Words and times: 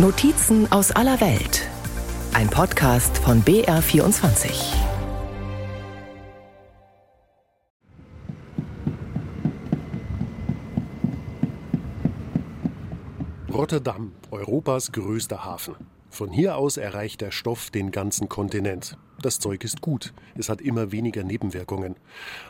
Notizen 0.00 0.70
aus 0.70 0.92
aller 0.92 1.20
Welt. 1.20 1.68
Ein 2.32 2.48
Podcast 2.48 3.18
von 3.18 3.42
BR24. 3.42 4.48
Rotterdam, 13.52 14.12
Europas 14.30 14.92
größter 14.92 15.44
Hafen. 15.44 15.74
Von 16.10 16.30
hier 16.30 16.56
aus 16.56 16.76
erreicht 16.76 17.20
der 17.20 17.32
Stoff 17.32 17.72
den 17.72 17.90
ganzen 17.90 18.28
Kontinent. 18.28 18.96
Das 19.20 19.40
Zeug 19.40 19.64
ist 19.64 19.80
gut, 19.80 20.14
es 20.36 20.48
hat 20.48 20.60
immer 20.60 20.92
weniger 20.92 21.24
Nebenwirkungen. 21.24 21.96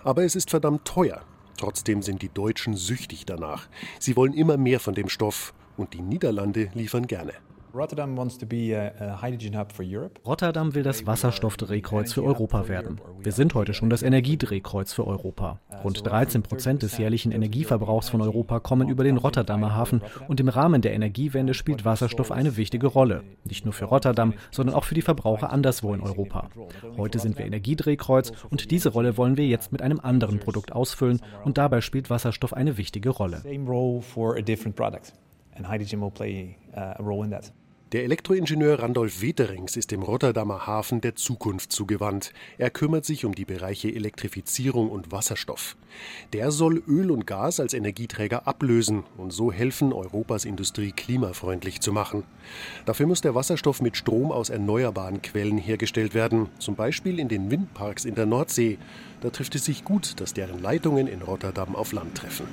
Aber 0.05 0.23
es 0.23 0.37
ist 0.37 0.51
verdammt 0.51 0.85
teuer. 0.85 1.23
Trotzdem 1.57 2.03
sind 2.03 2.21
die 2.21 2.29
Deutschen 2.29 2.77
süchtig 2.77 3.25
danach. 3.25 3.71
Sie 3.99 4.17
wollen 4.17 4.35
immer 4.35 4.59
mehr 4.59 4.81
von 4.81 4.95
dem 4.95 5.09
Stoff 5.09 5.55
und 5.79 5.95
die 5.95 6.03
Niederlande 6.03 6.69
liefern 6.75 7.07
gerne. 7.07 7.33
Rotterdam 10.27 10.75
will 10.75 10.83
das 10.83 11.07
Wasserstoffdrehkreuz 11.07 12.15
für 12.15 12.25
Europa 12.25 12.67
werden. 12.67 13.01
Wir 13.21 13.33
sind 13.33 13.55
heute 13.55 13.75
schon 13.75 13.91
das 13.91 14.03
Energiedrehkreuz 14.03 14.95
für 14.95 15.07
Europa. 15.07 15.61
Rund 15.85 16.05
13 16.05 16.43
Prozent 16.43 16.83
des 16.83 16.97
jährlichen 16.97 17.31
Energieverbrauchs 17.31 18.09
von 18.09 18.23
Europa 18.23 18.59
kommen 18.61 18.89
über 18.89 19.05
den 19.05 19.19
Rotterdamer 19.19 19.75
Hafen 19.75 20.03
und 20.29 20.41
im 20.41 20.49
Rahmen 20.49 20.81
der 20.81 20.95
Energiewende 20.95 21.53
spielt 21.53 21.85
Wasserstoff 21.85 22.33
eine 22.33 22.57
wichtige 22.57 22.87
Rolle. 22.87 23.23
Nicht 23.45 23.65
nur 23.67 23.75
für 23.75 23.85
Rotterdam, 23.85 24.33
sondern 24.51 24.75
auch 24.75 24.85
für 24.85 24.95
die 24.95 25.03
Verbraucher 25.03 25.53
anderswo 25.53 25.93
in 25.93 26.01
Europa. 26.01 26.49
Heute 26.97 27.19
sind 27.19 27.39
wir 27.39 27.45
Energiedrehkreuz 27.45 28.33
und 28.49 28.71
diese 28.71 28.89
Rolle 28.89 29.19
wollen 29.19 29.37
wir 29.37 29.47
jetzt 29.47 29.73
mit 29.73 29.83
einem 29.83 30.01
anderen 30.01 30.41
Produkt 30.41 30.73
ausfüllen 30.73 31.21
und 31.45 31.59
dabei 31.59 31.83
spielt 31.83 32.09
Wasserstoff 32.09 32.55
eine 32.55 32.79
wichtige 32.79 33.11
Rolle. 33.11 33.43
And 35.59 35.69
hydrogen 35.69 36.01
will 36.01 36.11
play 36.11 36.57
uh, 36.75 36.95
a 36.99 37.03
role 37.03 37.25
in 37.25 37.31
that. 37.33 37.53
Der 37.93 38.05
Elektroingenieur 38.05 38.81
Randolph 38.81 39.23
Weterings 39.23 39.75
ist 39.75 39.93
dem 39.93 40.03
Rotterdamer 40.03 40.67
Hafen 40.67 41.01
der 41.01 41.17
Zukunft 41.17 41.73
zugewandt. 41.73 42.35
Er 42.59 42.69
kümmert 42.69 43.07
sich 43.07 43.25
um 43.25 43.35
die 43.35 43.47
Bereiche 43.47 43.89
Elektrifizierung 43.89 44.91
und 44.91 45.11
Wasserstoff. 45.11 45.75
Der 46.35 46.51
soll 46.51 46.83
Öl 46.87 47.11
und 47.11 47.27
Gas 47.27 47.61
als 47.61 47.73
Energieträger 47.73 48.47
ablösen 48.47 49.05
und 49.17 49.33
so 49.33 49.51
helfen, 49.51 49.95
Europas 49.95 50.45
Industrie 50.45 50.93
klimafreundlich 50.93 51.81
zu 51.81 51.95
machen. 51.95 52.25
Dafür 52.85 53.07
muss 53.07 53.23
der 53.23 53.35
Wasserstoff 53.35 53.81
mit 53.81 53.97
Strom 53.97 54.33
aus 54.33 54.51
erneuerbaren 54.51 55.23
Quellen 55.23 55.57
hergestellt 55.57 56.13
werden, 56.13 56.51
zum 56.59 56.75
Beispiel 56.75 57.19
in 57.19 57.29
den 57.29 57.51
Windparks 57.51 58.05
in 58.05 58.15
der 58.15 58.27
Nordsee. 58.27 58.77
Da 59.23 59.31
trifft 59.31 59.55
es 59.55 59.65
sich 59.65 59.83
gut, 59.83 60.21
dass 60.21 60.35
deren 60.35 60.61
Leitungen 60.61 61.07
in 61.07 61.23
Rotterdam 61.23 61.75
auf 61.75 61.93
Land 61.93 62.19
treffen. 62.19 62.47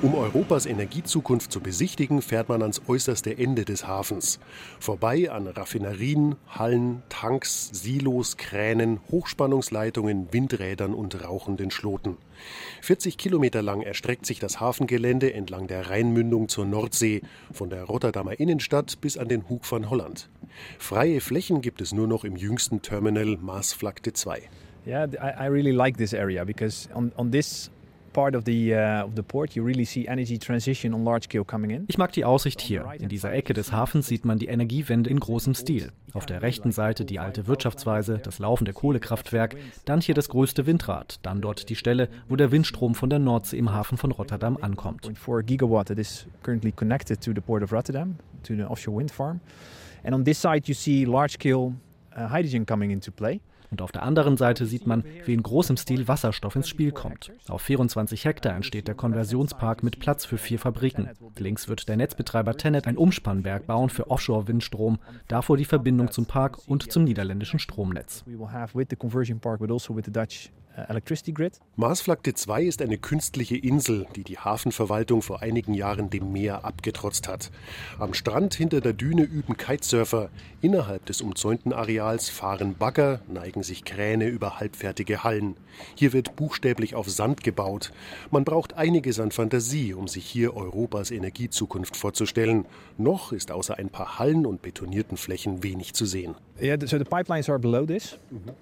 Um 0.00 0.14
Europas 0.14 0.64
Energiezukunft 0.64 1.50
zu 1.50 1.58
besichtigen, 1.58 2.22
fährt 2.22 2.48
man 2.48 2.62
ans 2.62 2.82
äußerste 2.86 3.36
Ende 3.36 3.64
des 3.64 3.88
Hafens. 3.88 4.38
Vorbei 4.78 5.28
an 5.28 5.48
Raffinerien, 5.48 6.36
Hallen, 6.46 7.02
Tanks, 7.08 7.70
Silos, 7.72 8.36
Kränen, 8.36 9.00
Hochspannungsleitungen, 9.10 10.32
Windrädern 10.32 10.94
und 10.94 11.24
rauchenden 11.24 11.72
Schloten. 11.72 12.16
40 12.82 13.18
Kilometer 13.18 13.60
lang 13.60 13.82
erstreckt 13.82 14.24
sich 14.24 14.38
das 14.38 14.60
Hafengelände 14.60 15.34
entlang 15.34 15.66
der 15.66 15.90
Rheinmündung 15.90 16.48
zur 16.48 16.64
Nordsee, 16.64 17.22
von 17.52 17.68
der 17.68 17.82
Rotterdamer 17.82 18.38
Innenstadt 18.38 19.00
bis 19.00 19.18
an 19.18 19.26
den 19.26 19.48
Hug 19.48 19.64
von 19.64 19.90
Holland. 19.90 20.30
Freie 20.78 21.20
Flächen 21.20 21.60
gibt 21.60 21.80
es 21.80 21.92
nur 21.92 22.06
noch 22.06 22.22
im 22.22 22.36
jüngsten 22.36 22.82
Terminal 22.82 23.36
Maasvlakte 23.36 24.12
2. 24.12 24.42
Yeah, 24.86 25.08
I 25.20 25.48
really 25.48 25.72
like 25.72 25.96
this 25.96 26.14
area 26.14 26.44
because 26.44 26.88
on, 26.94 27.10
on 27.16 27.32
this 27.32 27.68
ich 31.88 31.98
mag 31.98 32.12
die 32.12 32.24
Aussicht 32.24 32.60
hier. 32.60 32.86
In 32.98 33.08
dieser 33.08 33.32
Ecke 33.32 33.52
des 33.54 33.72
Hafens 33.72 34.06
sieht 34.06 34.24
man 34.24 34.38
die 34.38 34.46
Energiewende 34.46 35.10
in 35.10 35.20
großem 35.20 35.54
Stil. 35.54 35.92
Auf 36.14 36.26
der 36.26 36.42
rechten 36.42 36.72
Seite 36.72 37.04
die 37.04 37.18
alte 37.18 37.46
Wirtschaftsweise, 37.46 38.18
das 38.18 38.38
laufende 38.38 38.72
Kohlekraftwerk, 38.72 39.56
dann 39.84 40.00
hier 40.00 40.14
das 40.14 40.28
größte 40.28 40.66
Windrad, 40.66 41.18
dann 41.22 41.40
dort 41.40 41.68
die 41.68 41.76
Stelle, 41.76 42.08
wo 42.28 42.36
der 42.36 42.50
Windstrom 42.50 42.94
von 42.94 43.10
der 43.10 43.18
Nordsee 43.18 43.58
im 43.58 43.72
Hafen 43.72 43.98
von 43.98 44.10
Rotterdam 44.12 44.58
ankommt. 44.60 45.10
4 45.14 45.42
Gigawatt 45.42 45.88
that 45.88 45.98
is 45.98 46.26
currently 46.42 46.72
connected 46.72 47.20
to 47.20 47.32
the 47.34 47.40
port 47.40 47.62
of 47.62 47.72
Rotterdam, 47.72 48.16
to 48.42 48.54
the 48.54 48.64
offshore 48.64 48.96
wind 48.96 49.10
farm. 49.10 49.40
And 50.02 50.14
on 50.14 50.24
this 50.24 50.40
side 50.40 50.66
you 50.66 50.74
see 50.74 51.04
large 51.04 51.34
scale 51.34 51.74
uh, 52.16 52.28
hydrogen 52.28 52.64
coming 52.64 52.90
into 52.90 53.10
play. 53.10 53.40
Und 53.70 53.82
auf 53.82 53.92
der 53.92 54.02
anderen 54.02 54.36
Seite 54.36 54.66
sieht 54.66 54.86
man, 54.86 55.04
wie 55.24 55.34
in 55.34 55.42
großem 55.42 55.76
Stil 55.76 56.08
Wasserstoff 56.08 56.56
ins 56.56 56.68
Spiel 56.68 56.92
kommt. 56.92 57.32
Auf 57.48 57.62
24 57.62 58.24
Hektar 58.24 58.54
entsteht 58.54 58.88
der 58.88 58.94
Konversionspark 58.94 59.82
mit 59.82 60.00
Platz 60.00 60.24
für 60.24 60.38
vier 60.38 60.58
Fabriken. 60.58 61.10
Links 61.38 61.68
wird 61.68 61.88
der 61.88 61.96
Netzbetreiber 61.96 62.56
Tennet 62.56 62.86
ein 62.86 62.96
Umspannwerk 62.96 63.66
bauen 63.66 63.90
für 63.90 64.10
Offshore-Windstrom, 64.10 64.98
davor 65.28 65.56
die 65.56 65.64
Verbindung 65.64 66.10
zum 66.10 66.26
Park 66.26 66.66
und 66.66 66.90
zum 66.90 67.04
niederländischen 67.04 67.58
Stromnetz. 67.58 68.24
Electricity 70.88 71.32
Grid. 71.32 71.60
Marsflagte 71.76 72.34
2 72.34 72.64
ist 72.64 72.82
eine 72.82 72.98
künstliche 72.98 73.56
Insel, 73.56 74.06
die 74.16 74.24
die 74.24 74.38
Hafenverwaltung 74.38 75.22
vor 75.22 75.42
einigen 75.42 75.74
Jahren 75.74 76.10
dem 76.10 76.32
Meer 76.32 76.64
abgetrotzt 76.64 77.28
hat. 77.28 77.50
Am 77.98 78.14
Strand 78.14 78.54
hinter 78.54 78.80
der 78.80 78.92
Düne 78.92 79.22
üben 79.22 79.56
Kitesurfer. 79.56 80.30
Innerhalb 80.60 81.06
des 81.06 81.20
umzäunten 81.20 81.72
Areals 81.72 82.28
fahren 82.28 82.74
Bagger, 82.74 83.20
neigen 83.28 83.62
sich 83.62 83.84
Kräne 83.84 84.28
über 84.28 84.60
halbfertige 84.60 85.24
Hallen. 85.24 85.56
Hier 85.94 86.12
wird 86.12 86.36
buchstäblich 86.36 86.94
auf 86.94 87.08
Sand 87.08 87.44
gebaut. 87.44 87.92
Man 88.30 88.44
braucht 88.44 88.74
einiges 88.74 89.20
an 89.20 89.30
Fantasie, 89.30 89.94
um 89.94 90.08
sich 90.08 90.26
hier 90.26 90.56
Europas 90.56 91.10
Energiezukunft 91.10 91.96
vorzustellen. 91.96 92.66
Noch 92.96 93.32
ist 93.32 93.50
außer 93.50 93.76
ein 93.76 93.90
paar 93.90 94.18
Hallen 94.18 94.46
und 94.46 94.62
betonierten 94.62 95.16
Flächen 95.16 95.62
wenig 95.62 95.94
zu 95.94 96.06
sehen. 96.06 96.34
Yeah, 96.60 96.76
so 96.86 96.98
the 96.98 97.04
pipelines 97.04 97.48
are 97.48 97.58
below 97.58 97.86
this. 97.86 98.18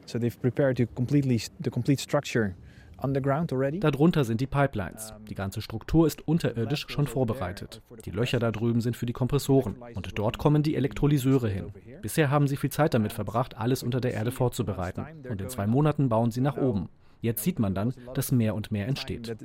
So 0.06 0.18
they've 0.18 0.40
prepared 0.40 0.76
to 0.76 0.86
completely 0.86 1.40
the 1.60 1.70
complete 1.70 2.00
structure 2.00 2.54
Darunter 2.98 4.24
sind 4.24 4.40
die 4.40 4.46
Pipelines. 4.46 5.12
Die 5.28 5.34
ganze 5.34 5.60
Struktur 5.60 6.06
ist 6.06 6.26
unterirdisch 6.26 6.86
schon 6.88 7.06
vorbereitet. 7.06 7.82
Die 8.04 8.10
Löcher 8.10 8.38
da 8.38 8.50
drüben 8.50 8.80
sind 8.80 8.96
für 8.96 9.06
die 9.06 9.12
Kompressoren 9.12 9.76
und 9.94 10.18
dort 10.18 10.38
kommen 10.38 10.62
die 10.62 10.76
Elektrolyseure 10.76 11.48
hin. 11.48 11.72
Bisher 12.02 12.30
haben 12.30 12.48
sie 12.48 12.56
viel 12.56 12.70
Zeit 12.70 12.94
damit 12.94 13.12
verbracht, 13.12 13.56
alles 13.58 13.82
unter 13.82 14.00
der 14.00 14.14
Erde 14.14 14.32
vorzubereiten. 14.32 15.04
Und 15.28 15.40
in 15.40 15.48
zwei 15.48 15.66
Monaten 15.66 16.08
bauen 16.08 16.30
sie 16.30 16.40
nach 16.40 16.56
oben. 16.56 16.88
Jetzt 17.20 17.42
sieht 17.42 17.58
man 17.58 17.74
dann, 17.74 17.92
dass 18.14 18.32
mehr 18.32 18.54
und 18.54 18.70
mehr 18.70 18.86
entsteht. 18.88 19.36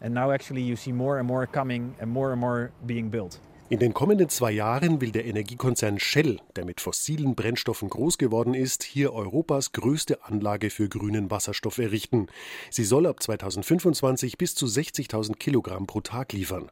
And 0.00 0.12
now 0.12 0.32
actually 0.32 0.60
you 0.60 0.74
see 0.74 0.92
more 0.92 1.18
and 1.18 1.28
more 1.28 1.46
coming 1.46 1.94
and 2.00 2.10
more 2.10 2.32
and 2.32 2.40
more 2.40 2.72
being 2.84 3.10
built. 3.10 3.38
In 3.70 3.78
den 3.78 3.94
kommenden 3.94 4.28
zwei 4.28 4.52
Jahren 4.52 5.00
will 5.00 5.10
der 5.10 5.24
Energiekonzern 5.24 5.98
Shell, 5.98 6.38
der 6.54 6.66
mit 6.66 6.82
fossilen 6.82 7.34
Brennstoffen 7.34 7.88
groß 7.88 8.18
geworden 8.18 8.52
ist, 8.52 8.82
hier 8.82 9.14
Europas 9.14 9.72
größte 9.72 10.22
Anlage 10.22 10.68
für 10.68 10.90
grünen 10.90 11.30
Wasserstoff 11.30 11.78
errichten. 11.78 12.26
Sie 12.70 12.84
soll 12.84 13.06
ab 13.06 13.22
2025 13.22 14.36
bis 14.36 14.54
zu 14.54 14.66
60.000 14.66 15.36
Kilogramm 15.36 15.86
pro 15.86 16.02
Tag 16.02 16.34
liefern. 16.34 16.70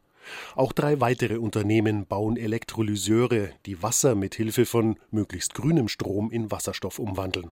Auch 0.54 0.72
drei 0.72 1.00
weitere 1.00 1.38
Unternehmen 1.38 2.06
bauen 2.06 2.36
Elektrolyseure, 2.36 3.50
die 3.66 3.82
Wasser 3.82 4.14
mit 4.14 4.34
Hilfe 4.34 4.66
von 4.66 4.96
möglichst 5.10 5.54
grünem 5.54 5.88
Strom 5.88 6.30
in 6.30 6.50
Wasserstoff 6.50 6.98
umwandeln. 6.98 7.48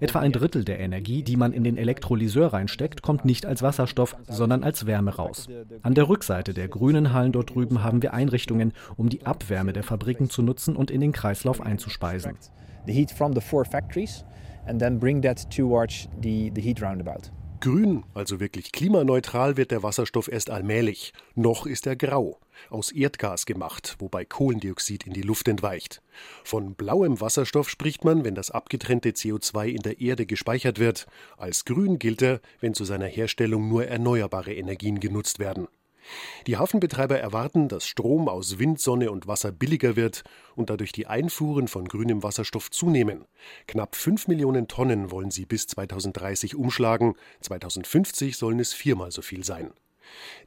Etwa 0.00 0.20
ein 0.20 0.32
Drittel 0.32 0.64
der 0.64 0.80
Energie, 0.80 1.22
die 1.22 1.36
man 1.36 1.52
in 1.52 1.64
den 1.64 1.76
Elektrolyseur 1.76 2.52
reinsteckt, 2.52 3.02
kommt 3.02 3.24
nicht 3.24 3.46
als 3.46 3.62
Wasserstoff, 3.62 4.16
sondern 4.28 4.64
als 4.64 4.86
Wärme 4.86 5.14
raus. 5.16 5.48
An 5.82 5.94
der 5.94 6.08
Rückseite 6.08 6.54
der 6.54 6.68
grünen 6.68 7.12
Hallen 7.12 7.32
dort 7.32 7.54
drüben 7.54 7.82
haben 7.82 8.02
wir 8.02 8.14
Einrichtungen, 8.14 8.72
um 8.96 9.08
die 9.08 9.26
Abwärme 9.26 9.72
der 9.72 9.82
Fabriken 9.82 10.30
zu 10.30 10.42
nutzen 10.42 10.76
und 10.76 10.90
in 10.90 11.00
den 11.00 11.12
Kreislauf 11.12 11.60
einzuspeisen. 11.60 12.36
The 12.86 12.92
heat 12.92 13.10
from 13.10 13.32
the 13.32 13.40
four 13.40 13.64
factories 13.64 14.24
and 14.66 14.80
then 14.80 14.98
bring 14.98 15.22
that 15.22 15.48
towards 15.50 16.08
the, 16.20 16.50
the 16.54 16.60
heat 16.60 16.80
roundabout. 16.82 17.30
Grün, 17.62 18.02
also 18.12 18.40
wirklich 18.40 18.72
klimaneutral, 18.72 19.56
wird 19.56 19.70
der 19.70 19.84
Wasserstoff 19.84 20.26
erst 20.26 20.50
allmählich. 20.50 21.12
Noch 21.36 21.64
ist 21.64 21.86
er 21.86 21.94
grau, 21.94 22.40
aus 22.70 22.90
Erdgas 22.90 23.46
gemacht, 23.46 23.94
wobei 24.00 24.24
Kohlendioxid 24.24 25.06
in 25.06 25.12
die 25.12 25.22
Luft 25.22 25.46
entweicht. 25.46 26.02
Von 26.42 26.74
blauem 26.74 27.20
Wasserstoff 27.20 27.70
spricht 27.70 28.04
man, 28.04 28.24
wenn 28.24 28.34
das 28.34 28.50
abgetrennte 28.50 29.10
CO2 29.10 29.66
in 29.68 29.82
der 29.82 30.00
Erde 30.00 30.26
gespeichert 30.26 30.80
wird. 30.80 31.06
Als 31.36 31.64
grün 31.64 32.00
gilt 32.00 32.20
er, 32.20 32.40
wenn 32.58 32.74
zu 32.74 32.82
seiner 32.82 33.06
Herstellung 33.06 33.68
nur 33.68 33.86
erneuerbare 33.86 34.52
Energien 34.52 34.98
genutzt 34.98 35.38
werden. 35.38 35.68
Die 36.46 36.56
Hafenbetreiber 36.56 37.18
erwarten, 37.18 37.68
dass 37.68 37.86
Strom 37.86 38.28
aus 38.28 38.58
Wind, 38.58 38.80
Sonne 38.80 39.10
und 39.10 39.26
Wasser 39.26 39.52
billiger 39.52 39.96
wird 39.96 40.24
und 40.56 40.70
dadurch 40.70 40.92
die 40.92 41.06
Einfuhren 41.06 41.68
von 41.68 41.86
grünem 41.86 42.22
Wasserstoff 42.22 42.70
zunehmen. 42.70 43.24
Knapp 43.66 43.96
5 43.96 44.28
Millionen 44.28 44.68
Tonnen 44.68 45.10
wollen 45.10 45.30
sie 45.30 45.46
bis 45.46 45.66
2030 45.66 46.56
umschlagen, 46.56 47.14
2050 47.40 48.36
sollen 48.36 48.60
es 48.60 48.72
viermal 48.72 49.12
so 49.12 49.22
viel 49.22 49.44
sein. 49.44 49.72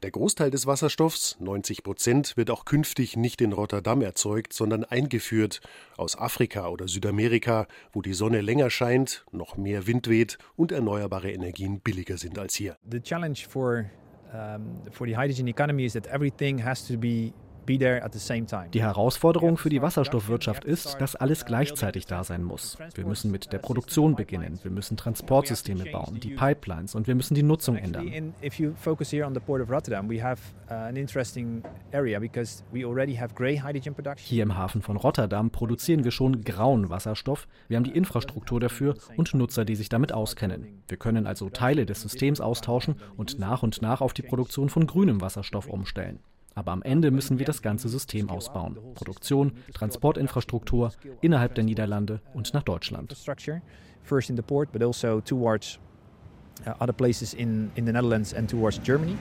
Der 0.02 0.10
Großteil 0.10 0.50
des 0.50 0.66
Wasserstoffs, 0.66 1.36
90 1.40 1.82
Prozent, 1.82 2.36
wird 2.36 2.50
auch 2.50 2.64
künftig 2.64 3.16
nicht 3.16 3.40
in 3.40 3.52
Rotterdam 3.52 4.02
erzeugt, 4.02 4.52
sondern 4.52 4.84
eingeführt 4.84 5.60
aus 5.96 6.16
Afrika 6.16 6.68
oder 6.68 6.88
Südamerika, 6.88 7.66
wo 7.92 8.02
die 8.02 8.14
Sonne 8.14 8.40
länger 8.40 8.70
scheint, 8.70 9.24
noch 9.32 9.56
mehr 9.56 9.86
Wind 9.86 10.08
weht 10.08 10.38
und 10.56 10.72
erneuerbare 10.72 11.32
Energien 11.32 11.80
billiger 11.80 12.18
sind 12.18 12.38
als 12.38 12.54
hier. 12.54 12.76
The 12.88 13.00
challenge 13.00 13.40
for 13.48 13.86
um, 14.32 14.82
for 14.90 15.06
the 15.06 15.12
hydrogen 15.12 15.48
economy 15.48 15.84
is 15.84 15.92
that 15.92 16.06
everything 16.06 16.58
has 16.58 16.82
to 16.86 16.96
be 16.96 17.32
die 17.66 18.82
Herausforderung 18.82 19.56
für 19.56 19.68
die 19.68 19.82
Wasserstoffwirtschaft 19.82 20.64
ist, 20.64 20.96
dass 21.00 21.16
alles 21.16 21.44
gleichzeitig 21.44 22.06
da 22.06 22.24
sein 22.24 22.42
muss. 22.42 22.78
Wir 22.94 23.04
müssen 23.06 23.30
mit 23.30 23.52
der 23.52 23.58
Produktion 23.58 24.14
beginnen, 24.14 24.58
wir 24.62 24.70
müssen 24.70 24.96
Transportsysteme 24.96 25.90
bauen, 25.90 26.20
die 26.20 26.34
Pipelines 26.34 26.94
und 26.94 27.06
wir 27.06 27.14
müssen 27.14 27.34
die 27.34 27.42
Nutzung 27.42 27.76
ändern. 27.76 28.34
Hier 34.16 34.42
im 34.42 34.56
Hafen 34.56 34.82
von 34.82 34.96
Rotterdam 34.96 35.50
produzieren 35.50 36.04
wir 36.04 36.10
schon 36.10 36.42
grauen 36.42 36.90
Wasserstoff, 36.90 37.46
wir 37.68 37.76
haben 37.76 37.84
die 37.84 37.96
Infrastruktur 37.96 38.60
dafür 38.60 38.94
und 39.16 39.34
Nutzer, 39.34 39.64
die 39.64 39.76
sich 39.76 39.88
damit 39.88 40.12
auskennen. 40.12 40.82
Wir 40.88 40.96
können 40.96 41.26
also 41.26 41.50
Teile 41.50 41.86
des 41.86 42.02
Systems 42.02 42.40
austauschen 42.40 42.96
und 43.16 43.38
nach 43.38 43.62
und 43.62 43.82
nach 43.82 44.00
auf 44.00 44.12
die 44.12 44.22
Produktion 44.22 44.68
von 44.68 44.86
grünem 44.86 45.20
Wasserstoff 45.20 45.66
umstellen. 45.68 46.20
Aber 46.56 46.72
am 46.72 46.82
Ende 46.82 47.10
müssen 47.10 47.38
wir 47.38 47.44
das 47.44 47.60
ganze 47.60 47.88
System 47.88 48.30
ausbauen. 48.30 48.78
Produktion, 48.94 49.52
Transportinfrastruktur 49.74 50.90
innerhalb 51.20 51.54
der 51.54 51.64
Niederlande 51.64 52.20
und 52.32 52.52
nach 52.54 52.62
Deutschland. 52.62 53.14
First 54.02 54.30
in 54.30 54.36
the 54.36 54.42
port, 54.42 54.72
but 54.72 54.82
also 54.82 55.20
towards 55.20 55.80
uh, 56.64 56.70
other 56.78 56.92
places 56.92 57.34
in, 57.34 57.72
in 57.74 57.86
the 57.86 57.92
Netherlands 57.92 58.32
and 58.32 58.48
towards 58.48 58.80
Germany. 58.82 59.16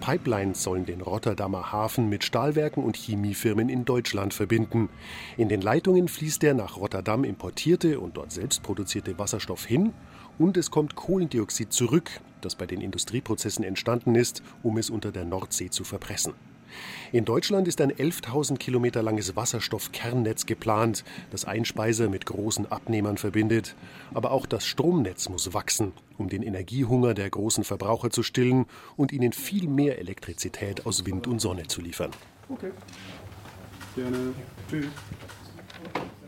Pipelines 0.00 0.62
sollen 0.62 0.84
den 0.86 1.00
Rotterdamer 1.00 1.72
Hafen 1.72 2.08
mit 2.08 2.24
Stahlwerken 2.24 2.84
und 2.84 2.96
Chemiefirmen 2.96 3.68
in 3.68 3.84
Deutschland 3.84 4.34
verbinden. 4.34 4.88
In 5.36 5.48
den 5.48 5.60
Leitungen 5.60 6.08
fließt 6.08 6.42
der 6.42 6.54
nach 6.54 6.76
Rotterdam 6.76 7.24
importierte 7.24 7.98
und 7.98 8.16
dort 8.16 8.30
selbst 8.30 8.62
produzierte 8.62 9.18
Wasserstoff 9.18 9.64
hin 9.64 9.92
und 10.38 10.56
es 10.56 10.70
kommt 10.70 10.96
Kohlendioxid 10.96 11.72
zurück, 11.72 12.10
das 12.40 12.54
bei 12.54 12.66
den 12.66 12.80
Industrieprozessen 12.80 13.64
entstanden 13.64 14.14
ist, 14.14 14.42
um 14.62 14.78
es 14.78 14.90
unter 14.90 15.12
der 15.12 15.24
Nordsee 15.24 15.70
zu 15.70 15.84
verpressen. 15.84 16.34
In 17.12 17.24
Deutschland 17.24 17.68
ist 17.68 17.80
ein 17.80 17.92
11.000 17.92 18.58
Kilometer 18.58 19.02
langes 19.02 19.36
Wasserstoffkernnetz 19.36 20.46
geplant, 20.46 21.04
das 21.30 21.44
Einspeiser 21.44 22.08
mit 22.08 22.26
großen 22.26 22.70
Abnehmern 22.70 23.18
verbindet. 23.18 23.76
Aber 24.12 24.32
auch 24.32 24.46
das 24.46 24.66
Stromnetz 24.66 25.28
muss 25.28 25.54
wachsen, 25.54 25.92
um 26.18 26.28
den 26.28 26.42
Energiehunger 26.42 27.14
der 27.14 27.30
großen 27.30 27.64
Verbraucher 27.64 28.10
zu 28.10 28.22
stillen 28.22 28.66
und 28.96 29.12
ihnen 29.12 29.32
viel 29.32 29.68
mehr 29.68 29.98
Elektrizität 29.98 30.86
aus 30.86 31.06
Wind 31.06 31.26
und 31.26 31.40
Sonne 31.40 31.66
zu 31.66 31.80
liefern. 31.80 32.10
Okay. 32.48 32.70
Gerne. 33.94 34.34
Tschüss. 34.68 34.86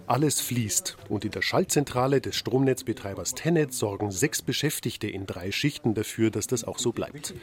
Alles 0.09 0.41
fließt 0.41 0.97
und 1.11 1.27
in 1.27 1.33
der 1.33 1.43
Schaltzentrale 1.43 2.23
des 2.23 2.35
Stromnetzbetreibers 2.35 3.35
Tennet 3.35 3.75
sorgen 3.75 4.11
sechs 4.11 4.41
Beschäftigte 4.41 5.07
in 5.07 5.27
drei 5.27 5.53
Schichten 5.53 5.93
dafür, 5.93 6.31
dass 6.31 6.47
das 6.47 6.65
auch 6.65 6.79
so 6.79 6.93
bleibt. 6.93 7.35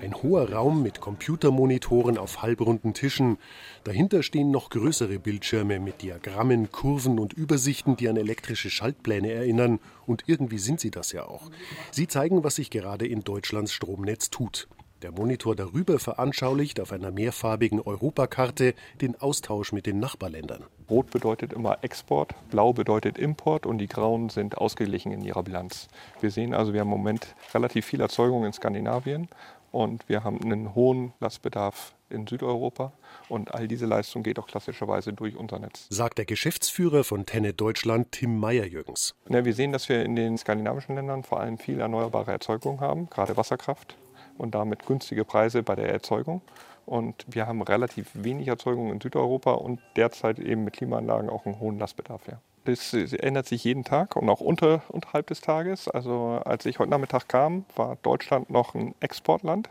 Ein 0.00 0.14
hoher 0.14 0.52
Raum 0.52 0.84
mit 0.84 1.00
Computermonitoren 1.00 2.18
auf 2.18 2.40
halbrunden 2.40 2.94
Tischen. 2.94 3.38
Dahinter 3.82 4.22
stehen 4.22 4.52
noch 4.52 4.70
größere 4.70 5.18
Bildschirme 5.18 5.80
mit 5.80 6.02
Diagrammen, 6.02 6.70
Kurven 6.70 7.18
und 7.18 7.32
Übersichten, 7.32 7.96
die 7.96 8.08
an 8.08 8.16
elektrische 8.16 8.70
Schaltpläne 8.70 9.32
erinnern. 9.32 9.80
Und 10.06 10.22
irgendwie 10.28 10.58
sind 10.58 10.78
sie 10.78 10.92
das 10.92 11.10
ja 11.10 11.26
auch. 11.26 11.50
Sie 11.90 12.06
zeigen, 12.06 12.44
was 12.44 12.54
sich 12.54 12.70
gerade 12.70 13.04
in 13.04 13.24
Deutschlands 13.24 13.72
Stromnetz 13.72 14.30
tut. 14.30 14.68
Der 15.02 15.10
Monitor 15.10 15.56
darüber 15.56 15.98
veranschaulicht 15.98 16.78
auf 16.78 16.92
einer 16.92 17.10
mehrfarbigen 17.10 17.80
Europakarte 17.80 18.74
den 19.00 19.20
Austausch 19.20 19.72
mit 19.72 19.86
den 19.86 19.98
Nachbarländern. 19.98 20.62
Rot 20.88 21.10
bedeutet 21.10 21.52
immer 21.52 21.82
Export, 21.82 22.34
blau 22.50 22.72
bedeutet 22.72 23.18
Import 23.18 23.66
und 23.66 23.78
die 23.78 23.88
grauen 23.88 24.28
sind 24.28 24.58
ausgeglichen 24.58 25.10
in 25.10 25.24
ihrer 25.24 25.42
Bilanz. 25.42 25.88
Wir 26.20 26.30
sehen 26.30 26.54
also, 26.54 26.72
wir 26.72 26.80
haben 26.80 26.88
im 26.88 26.98
Moment 26.98 27.34
relativ 27.52 27.84
viel 27.86 28.00
Erzeugung 28.00 28.44
in 28.44 28.52
Skandinavien 28.52 29.28
und 29.72 30.08
wir 30.08 30.22
haben 30.22 30.40
einen 30.40 30.76
hohen 30.76 31.12
Lastbedarf 31.18 31.94
in 32.08 32.28
Südeuropa. 32.28 32.92
Und 33.28 33.54
all 33.54 33.66
diese 33.66 33.86
Leistung 33.86 34.22
geht 34.22 34.38
auch 34.38 34.46
klassischerweise 34.46 35.12
durch 35.12 35.34
unser 35.34 35.58
Netz. 35.58 35.86
Sagt 35.88 36.18
der 36.18 36.26
Geschäftsführer 36.26 37.02
von 37.02 37.26
Tenne 37.26 37.54
Deutschland, 37.54 38.12
Tim 38.12 38.38
Meyer-Jürgens. 38.38 39.14
Ja, 39.28 39.44
wir 39.44 39.54
sehen, 39.54 39.72
dass 39.72 39.88
wir 39.88 40.04
in 40.04 40.14
den 40.14 40.38
skandinavischen 40.38 40.94
Ländern 40.94 41.24
vor 41.24 41.40
allem 41.40 41.58
viel 41.58 41.80
erneuerbare 41.80 42.30
Erzeugung 42.30 42.80
haben, 42.80 43.10
gerade 43.10 43.36
Wasserkraft 43.36 43.96
und 44.38 44.54
damit 44.54 44.86
günstige 44.86 45.24
Preise 45.24 45.62
bei 45.62 45.74
der 45.74 45.90
Erzeugung. 45.90 46.42
Und 46.84 47.24
wir 47.28 47.46
haben 47.46 47.62
relativ 47.62 48.10
wenig 48.14 48.48
Erzeugung 48.48 48.90
in 48.90 49.00
Südeuropa 49.00 49.52
und 49.52 49.80
derzeit 49.96 50.38
eben 50.38 50.64
mit 50.64 50.74
Klimaanlagen 50.74 51.30
auch 51.30 51.46
einen 51.46 51.60
hohen 51.60 51.78
Lastbedarf. 51.78 52.26
Ja. 52.26 52.40
Das 52.64 52.92
ändert 52.92 53.46
sich 53.46 53.64
jeden 53.64 53.82
Tag 53.82 54.14
und 54.14 54.28
auch 54.28 54.40
unter, 54.40 54.82
unterhalb 54.88 55.26
des 55.26 55.40
Tages. 55.40 55.88
Also 55.88 56.40
als 56.44 56.64
ich 56.66 56.78
heute 56.78 56.90
Nachmittag 56.90 57.28
kam, 57.28 57.64
war 57.74 57.96
Deutschland 58.02 58.50
noch 58.50 58.74
ein 58.74 58.94
Exportland 59.00 59.68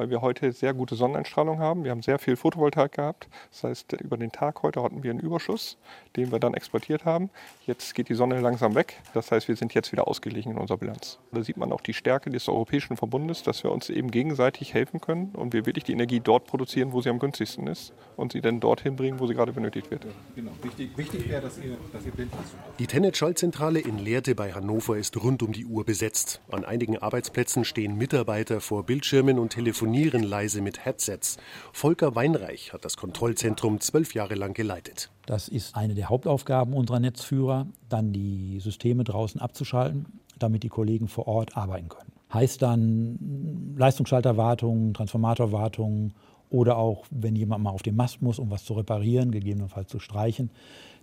weil 0.00 0.08
wir 0.08 0.22
heute 0.22 0.50
sehr 0.52 0.72
gute 0.72 0.94
Sonneneinstrahlung 0.94 1.58
haben. 1.58 1.84
Wir 1.84 1.90
haben 1.90 2.00
sehr 2.00 2.18
viel 2.18 2.34
Photovoltaik 2.34 2.92
gehabt. 2.92 3.28
Das 3.50 3.64
heißt, 3.64 3.92
über 4.00 4.16
den 4.16 4.32
Tag 4.32 4.62
heute 4.62 4.82
hatten 4.82 5.02
wir 5.02 5.10
einen 5.10 5.20
Überschuss, 5.20 5.76
den 6.16 6.32
wir 6.32 6.38
dann 6.38 6.54
exportiert 6.54 7.04
haben. 7.04 7.28
Jetzt 7.66 7.94
geht 7.94 8.08
die 8.08 8.14
Sonne 8.14 8.40
langsam 8.40 8.74
weg. 8.74 8.98
Das 9.12 9.30
heißt, 9.30 9.46
wir 9.46 9.56
sind 9.56 9.74
jetzt 9.74 9.92
wieder 9.92 10.08
ausgeglichen 10.08 10.52
in 10.52 10.58
unserer 10.58 10.78
Bilanz. 10.78 11.18
Da 11.32 11.42
sieht 11.42 11.58
man 11.58 11.70
auch 11.70 11.82
die 11.82 11.92
Stärke 11.92 12.30
des 12.30 12.48
europäischen 12.48 12.96
Verbundes, 12.96 13.42
dass 13.42 13.62
wir 13.62 13.70
uns 13.70 13.90
eben 13.90 14.10
gegenseitig 14.10 14.72
helfen 14.72 15.02
können 15.02 15.34
und 15.34 15.52
wir 15.52 15.66
wirklich 15.66 15.84
die 15.84 15.92
Energie 15.92 16.20
dort 16.20 16.46
produzieren, 16.46 16.94
wo 16.94 17.02
sie 17.02 17.10
am 17.10 17.18
günstigsten 17.18 17.66
ist 17.66 17.92
und 18.16 18.32
sie 18.32 18.40
dann 18.40 18.58
dorthin 18.58 18.96
bringen, 18.96 19.20
wo 19.20 19.26
sie 19.26 19.34
gerade 19.34 19.52
benötigt 19.52 19.90
wird. 19.90 20.06
Genau. 20.34 20.52
Wichtig, 20.62 20.96
wichtig 20.96 21.28
wäre, 21.28 21.42
dass 21.42 21.58
ihr, 21.58 21.76
dass 21.92 22.06
ihr 22.06 22.12
blind 22.12 22.32
Die 22.78 22.86
Tennet-Schaltzentrale 22.86 23.80
in 23.80 23.98
Lehrte 23.98 24.34
bei 24.34 24.54
Hannover 24.54 24.96
ist 24.96 25.22
rund 25.22 25.42
um 25.42 25.52
die 25.52 25.66
Uhr 25.66 25.84
besetzt. 25.84 26.40
An 26.50 26.64
einigen 26.64 26.96
Arbeitsplätzen 26.96 27.66
stehen 27.66 27.98
Mitarbeiter 27.98 28.62
vor 28.62 28.84
Bildschirmen 28.84 29.38
und 29.38 29.50
telefonieren 29.50 29.89
telefonieren 29.90 30.22
leise 30.22 30.60
mit 30.60 30.84
Headsets. 30.84 31.36
Volker 31.72 32.14
Weinreich 32.14 32.72
hat 32.72 32.84
das 32.84 32.96
Kontrollzentrum 32.96 33.80
zwölf 33.80 34.14
Jahre 34.14 34.34
lang 34.34 34.54
geleitet. 34.54 35.10
Das 35.26 35.48
ist 35.48 35.76
eine 35.76 35.94
der 35.94 36.08
Hauptaufgaben 36.08 36.74
unserer 36.74 37.00
Netzführer, 37.00 37.66
dann 37.88 38.12
die 38.12 38.60
Systeme 38.60 39.04
draußen 39.04 39.40
abzuschalten, 39.40 40.06
damit 40.38 40.62
die 40.62 40.68
Kollegen 40.68 41.08
vor 41.08 41.26
Ort 41.26 41.56
arbeiten 41.56 41.88
können. 41.88 42.12
Heißt 42.32 42.62
dann 42.62 43.74
Leistungsschalterwartung, 43.76 44.94
Transformatorwartung 44.94 46.12
oder 46.50 46.76
auch, 46.76 47.04
wenn 47.10 47.34
jemand 47.34 47.64
mal 47.64 47.70
auf 47.70 47.82
den 47.82 47.96
Mast 47.96 48.22
muss, 48.22 48.38
um 48.38 48.50
was 48.50 48.64
zu 48.64 48.74
reparieren, 48.74 49.32
gegebenenfalls 49.32 49.88
zu 49.88 49.98
streichen, 49.98 50.50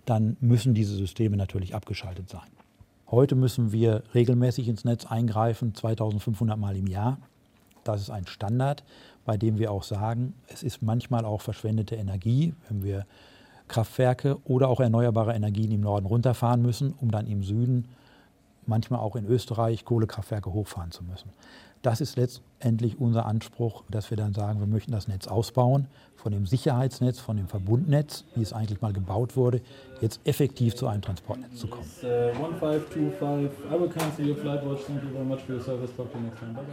dann 0.06 0.38
müssen 0.40 0.72
diese 0.72 0.94
Systeme 0.96 1.36
natürlich 1.36 1.74
abgeschaltet 1.74 2.30
sein. 2.30 2.48
Heute 3.10 3.34
müssen 3.34 3.72
wir 3.72 4.02
regelmäßig 4.14 4.68
ins 4.68 4.84
Netz 4.84 5.06
eingreifen, 5.06 5.74
2500 5.74 6.58
Mal 6.58 6.76
im 6.76 6.86
Jahr. 6.86 7.18
Das 7.88 8.02
ist 8.02 8.10
ein 8.10 8.26
Standard, 8.26 8.84
bei 9.24 9.36
dem 9.36 9.58
wir 9.58 9.72
auch 9.72 9.82
sagen, 9.82 10.34
es 10.48 10.62
ist 10.62 10.82
manchmal 10.82 11.24
auch 11.24 11.40
verschwendete 11.40 11.96
Energie, 11.96 12.54
wenn 12.68 12.82
wir 12.82 13.06
Kraftwerke 13.66 14.38
oder 14.44 14.68
auch 14.68 14.80
erneuerbare 14.80 15.34
Energien 15.34 15.70
im 15.70 15.80
Norden 15.80 16.06
runterfahren 16.06 16.60
müssen, 16.60 16.92
um 17.00 17.10
dann 17.10 17.26
im 17.26 17.42
Süden, 17.42 17.88
manchmal 18.66 19.00
auch 19.00 19.16
in 19.16 19.24
Österreich, 19.24 19.84
Kohlekraftwerke 19.86 20.52
hochfahren 20.52 20.90
zu 20.90 21.02
müssen. 21.02 21.30
Das 21.80 22.00
ist 22.00 22.16
letztendlich 22.58 22.98
unser 22.98 23.24
Anspruch, 23.26 23.84
dass 23.88 24.10
wir 24.10 24.16
dann 24.16 24.34
sagen, 24.34 24.58
wir 24.58 24.66
möchten 24.66 24.90
das 24.90 25.06
Netz 25.06 25.28
ausbauen, 25.28 25.86
von 26.16 26.32
dem 26.32 26.46
Sicherheitsnetz, 26.46 27.20
von 27.20 27.36
dem 27.36 27.46
Verbundnetz, 27.46 28.24
wie 28.34 28.42
es 28.42 28.52
eigentlich 28.52 28.80
mal 28.80 28.92
gebaut 28.92 29.36
wurde, 29.36 29.60
jetzt 30.00 30.20
effektiv 30.24 30.74
zu 30.74 30.88
einem 30.88 31.00
Transportnetz 31.00 31.54
zu 31.54 31.68
kommen. 31.68 31.88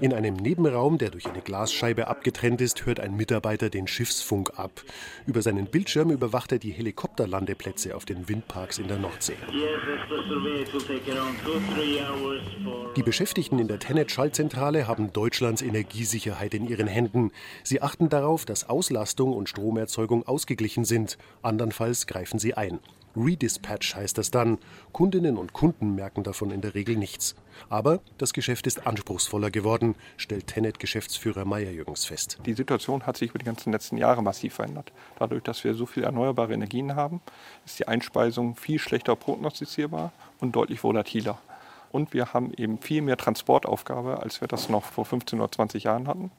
In 0.02 0.14
einem 0.14 0.36
Nebenraum, 0.36 0.98
der 0.98 1.12
durch 1.12 1.28
eine 1.28 1.42
Glasscheibe 1.42 2.08
abgetrennt 2.08 2.62
ist, 2.62 2.86
hört 2.88 3.00
ein 3.00 3.16
Mitarbeiter 3.16 3.70
den 3.70 3.88
Schiffsfunk 3.88 4.58
ab. 4.58 4.82
Über 5.28 5.44
seinen 5.44 5.68
Bildschirm 5.68 6.10
überwacht 6.10 6.52
er 6.52 6.58
die 6.60 6.72
Helikopterlandeplätze 6.72 7.96
auf 7.96 8.06
den 8.06 8.28
Windparks 8.28 8.80
in 8.80 8.88
der 8.88 8.98
Nordsee. 8.98 9.38
Die 12.96 13.04
Beschäftigten 13.04 13.60
in 13.60 13.68
der 13.68 13.78
Tennet-Schaltzentrale 13.80 14.88
haben 14.88 15.14
Deutschlands 15.14 15.62
Energiesicherheit 15.76 16.54
in 16.54 16.68
ihren 16.68 16.88
Händen. 16.88 17.32
Sie 17.64 17.82
achten 17.82 18.08
darauf, 18.10 18.46
dass 18.46 18.70
Auslastung 18.70 19.34
und 19.34 19.50
Stromerzeugung 19.50 20.26
ausgeglichen 20.26 20.86
sind. 20.86 21.18
Andernfalls 21.42 22.08
greifen 22.08 22.40
sie 22.40 22.54
ein. 22.54 22.80
Redispatch 23.18 23.96
heißt 23.96 24.18
das 24.18 24.32
dann. 24.32 24.58
Kundinnen 24.92 25.38
und 25.38 25.54
Kunden 25.54 25.96
merken 25.96 26.24
davon 26.24 26.52
in 26.52 26.62
der 26.62 26.76
Regel 26.76 26.98
nichts. 26.98 27.36
Aber 27.70 28.00
das 28.18 28.34
Geschäft 28.34 28.68
ist 28.68 28.88
anspruchsvoller 28.88 29.52
geworden, 29.52 29.96
stellt 30.18 30.48
Tenet-Geschäftsführer 30.48 31.46
Meyer-Jürgens 31.46 32.06
fest. 32.06 32.40
Die 32.46 32.54
Situation 32.54 33.06
hat 33.06 33.18
sich 33.18 33.30
über 33.30 33.40
die 33.40 33.46
ganzen 33.46 33.72
letzten 33.72 33.98
Jahre 33.98 34.22
massiv 34.22 34.56
verändert. 34.56 34.92
Dadurch, 35.20 35.44
dass 35.44 35.64
wir 35.64 35.74
so 35.74 35.86
viele 35.86 36.08
erneuerbare 36.08 36.54
Energien 36.54 36.96
haben, 36.96 37.22
ist 37.66 37.80
die 37.80 37.88
Einspeisung 37.88 38.56
viel 38.56 38.80
schlechter 38.80 39.16
prognostizierbar 39.16 40.12
und 40.40 40.56
deutlich 40.56 40.84
volatiler. 40.84 41.40
Und 41.96 42.14
wir 42.14 42.34
haben 42.34 42.52
eben 42.58 42.78
viel 42.78 43.02
mehr 43.02 43.16
Transportaufgabe, 43.16 44.22
als 44.22 44.42
wir 44.42 44.50
das 44.50 44.68
noch 44.68 44.84
vor 44.84 45.06
15 45.06 45.40
oder 45.40 45.50
20 45.50 45.86
Jahren 45.86 46.10
hatten. 46.10 46.30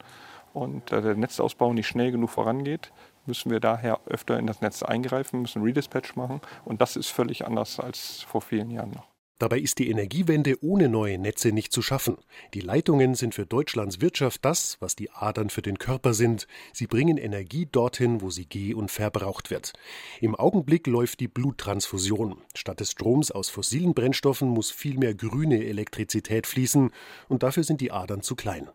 Und 0.53 0.91
da 0.91 1.01
der 1.01 1.15
Netzausbau 1.15 1.73
nicht 1.73 1.87
schnell 1.87 2.11
genug 2.11 2.29
vorangeht, 2.29 2.91
müssen 3.25 3.49
wir 3.49 3.59
daher 3.59 3.99
öfter 4.05 4.37
in 4.37 4.45
das 4.45 4.61
Netz 4.61 4.83
eingreifen, 4.83 5.41
müssen 5.41 5.63
Redispatch 5.63 6.15
machen. 6.15 6.41
Und 6.63 6.79
das 6.79 6.95
ist 6.95 7.09
völlig 7.09 7.47
anders 7.47 7.79
als 7.79 8.21
vor 8.21 8.41
vielen 8.41 8.69
Jahren 8.69 8.91
noch. 8.91 9.16
Dabei 9.39 9.59
ist 9.59 9.77
die 9.77 9.89
Energiewende 9.89 10.57
ohne 10.61 10.89
neue 10.89 11.19
Netze 11.19 11.51
nicht 11.51 11.71
zu 11.71 11.83
schaffen. 11.83 12.17
Die 12.55 12.59
Leitungen 12.59 13.13
sind 13.13 13.35
für 13.35 13.45
Deutschlands 13.45 14.01
Wirtschaft 14.01 14.43
das, 14.43 14.77
was 14.79 14.95
die 14.95 15.11
Adern 15.11 15.51
für 15.51 15.61
den 15.61 15.77
Körper 15.77 16.15
sind. 16.15 16.47
Sie 16.73 16.87
bringen 16.87 17.17
Energie 17.17 17.67
dorthin, 17.71 18.21
wo 18.21 18.31
sie 18.31 18.45
geh- 18.45 18.73
und 18.73 18.89
verbraucht 18.89 19.51
wird. 19.51 19.73
Im 20.21 20.33
Augenblick 20.33 20.87
läuft 20.87 21.19
die 21.19 21.27
Bluttransfusion. 21.27 22.41
Statt 22.55 22.79
des 22.79 22.91
Stroms 22.91 23.29
aus 23.29 23.49
fossilen 23.49 23.93
Brennstoffen 23.93 24.49
muss 24.49 24.71
viel 24.71 24.97
mehr 24.97 25.13
grüne 25.13 25.63
Elektrizität 25.65 26.47
fließen, 26.47 26.89
und 27.29 27.43
dafür 27.43 27.63
sind 27.63 27.79
die 27.81 27.91
Adern 27.91 28.23
zu 28.23 28.35
klein. 28.35 28.69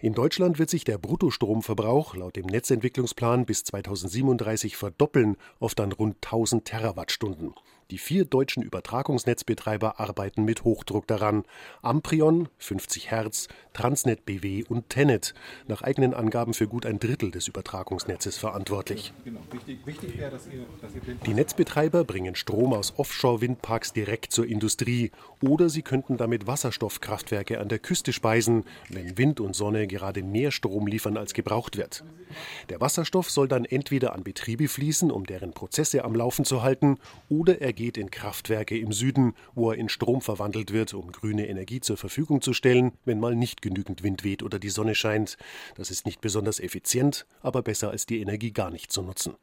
In 0.00 0.14
Deutschland 0.14 0.58
wird 0.58 0.70
sich 0.70 0.84
der 0.84 0.98
Bruttostromverbrauch 0.98 2.16
laut 2.16 2.36
dem 2.36 2.46
Netzentwicklungsplan 2.46 3.44
bis 3.44 3.64
2037 3.64 4.76
verdoppeln 4.76 5.36
auf 5.58 5.74
dann 5.74 5.92
rund 5.92 6.16
1000 6.16 6.64
Terawattstunden. 6.64 7.54
Die 7.90 7.98
vier 7.98 8.24
deutschen 8.24 8.62
Übertragungsnetzbetreiber 8.62 9.98
arbeiten 9.98 10.44
mit 10.44 10.62
Hochdruck 10.62 11.08
daran. 11.08 11.42
Amprion, 11.82 12.48
50 12.58 13.10
Hertz, 13.10 13.48
Transnet 13.72 14.24
BW 14.24 14.62
und 14.68 14.88
Tenet, 14.90 15.34
nach 15.66 15.82
eigenen 15.82 16.14
Angaben 16.14 16.54
für 16.54 16.68
gut 16.68 16.86
ein 16.86 17.00
Drittel 17.00 17.32
des 17.32 17.48
Übertragungsnetzes 17.48 18.38
verantwortlich. 18.38 19.12
Die 21.26 21.34
Netzbetreiber 21.34 22.04
bringen 22.04 22.36
Strom 22.36 22.72
aus 22.74 22.94
Offshore-Windparks 22.96 23.92
direkt 23.92 24.32
zur 24.32 24.46
Industrie 24.46 25.10
oder 25.42 25.68
sie 25.68 25.82
könnten 25.82 26.16
damit 26.16 26.46
Wasserstoffkraftwerke 26.46 27.58
an 27.58 27.68
der 27.68 27.80
Küste 27.80 28.12
speisen, 28.12 28.64
wenn 28.88 29.18
Wind 29.18 29.40
und 29.40 29.56
Sonne 29.56 29.88
gerade 29.88 30.22
mehr 30.22 30.52
Strom 30.52 30.86
liefern, 30.86 31.16
als 31.16 31.34
gebraucht 31.34 31.76
wird. 31.76 32.04
Der 32.68 32.80
Wasserstoff 32.80 33.30
soll 33.30 33.48
dann 33.48 33.64
entweder 33.64 34.12
an 34.12 34.22
Betriebe 34.22 34.68
fließen, 34.68 35.10
um 35.10 35.26
deren 35.26 35.52
Prozesse 35.52 36.04
am 36.04 36.14
Laufen 36.14 36.44
zu 36.44 36.62
halten, 36.62 36.98
oder 37.28 37.60
er 37.60 37.72
geht 37.80 37.96
in 37.96 38.10
Kraftwerke 38.10 38.76
im 38.76 38.92
Süden, 38.92 39.32
wo 39.54 39.70
er 39.70 39.78
in 39.78 39.88
Strom 39.88 40.20
verwandelt 40.20 40.70
wird, 40.70 40.92
um 40.92 41.12
grüne 41.12 41.48
Energie 41.48 41.80
zur 41.80 41.96
Verfügung 41.96 42.42
zu 42.42 42.52
stellen, 42.52 42.92
wenn 43.06 43.18
mal 43.18 43.34
nicht 43.34 43.62
genügend 43.62 44.02
Wind 44.02 44.22
weht 44.22 44.42
oder 44.42 44.58
die 44.58 44.68
Sonne 44.68 44.94
scheint. 44.94 45.38
Das 45.76 45.90
ist 45.90 46.04
nicht 46.04 46.20
besonders 46.20 46.60
effizient, 46.60 47.26
aber 47.40 47.62
besser 47.62 47.90
als 47.90 48.04
die 48.04 48.20
Energie 48.20 48.52
gar 48.52 48.70
nicht 48.70 48.92
zu 48.92 49.00
nutzen. 49.00 49.34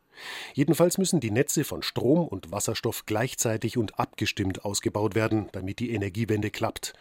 Jedenfalls 0.53 0.97
müssen 0.97 1.19
die 1.19 1.31
Netze 1.31 1.63
von 1.63 1.83
Strom 1.83 2.27
und 2.27 2.51
Wasserstoff 2.51 3.05
gleichzeitig 3.05 3.77
und 3.77 3.99
abgestimmt 3.99 4.65
ausgebaut 4.65 5.15
werden, 5.15 5.49
damit 5.51 5.79
die 5.79 5.91
Energiewende 5.91 6.49
klappt. 6.49 6.93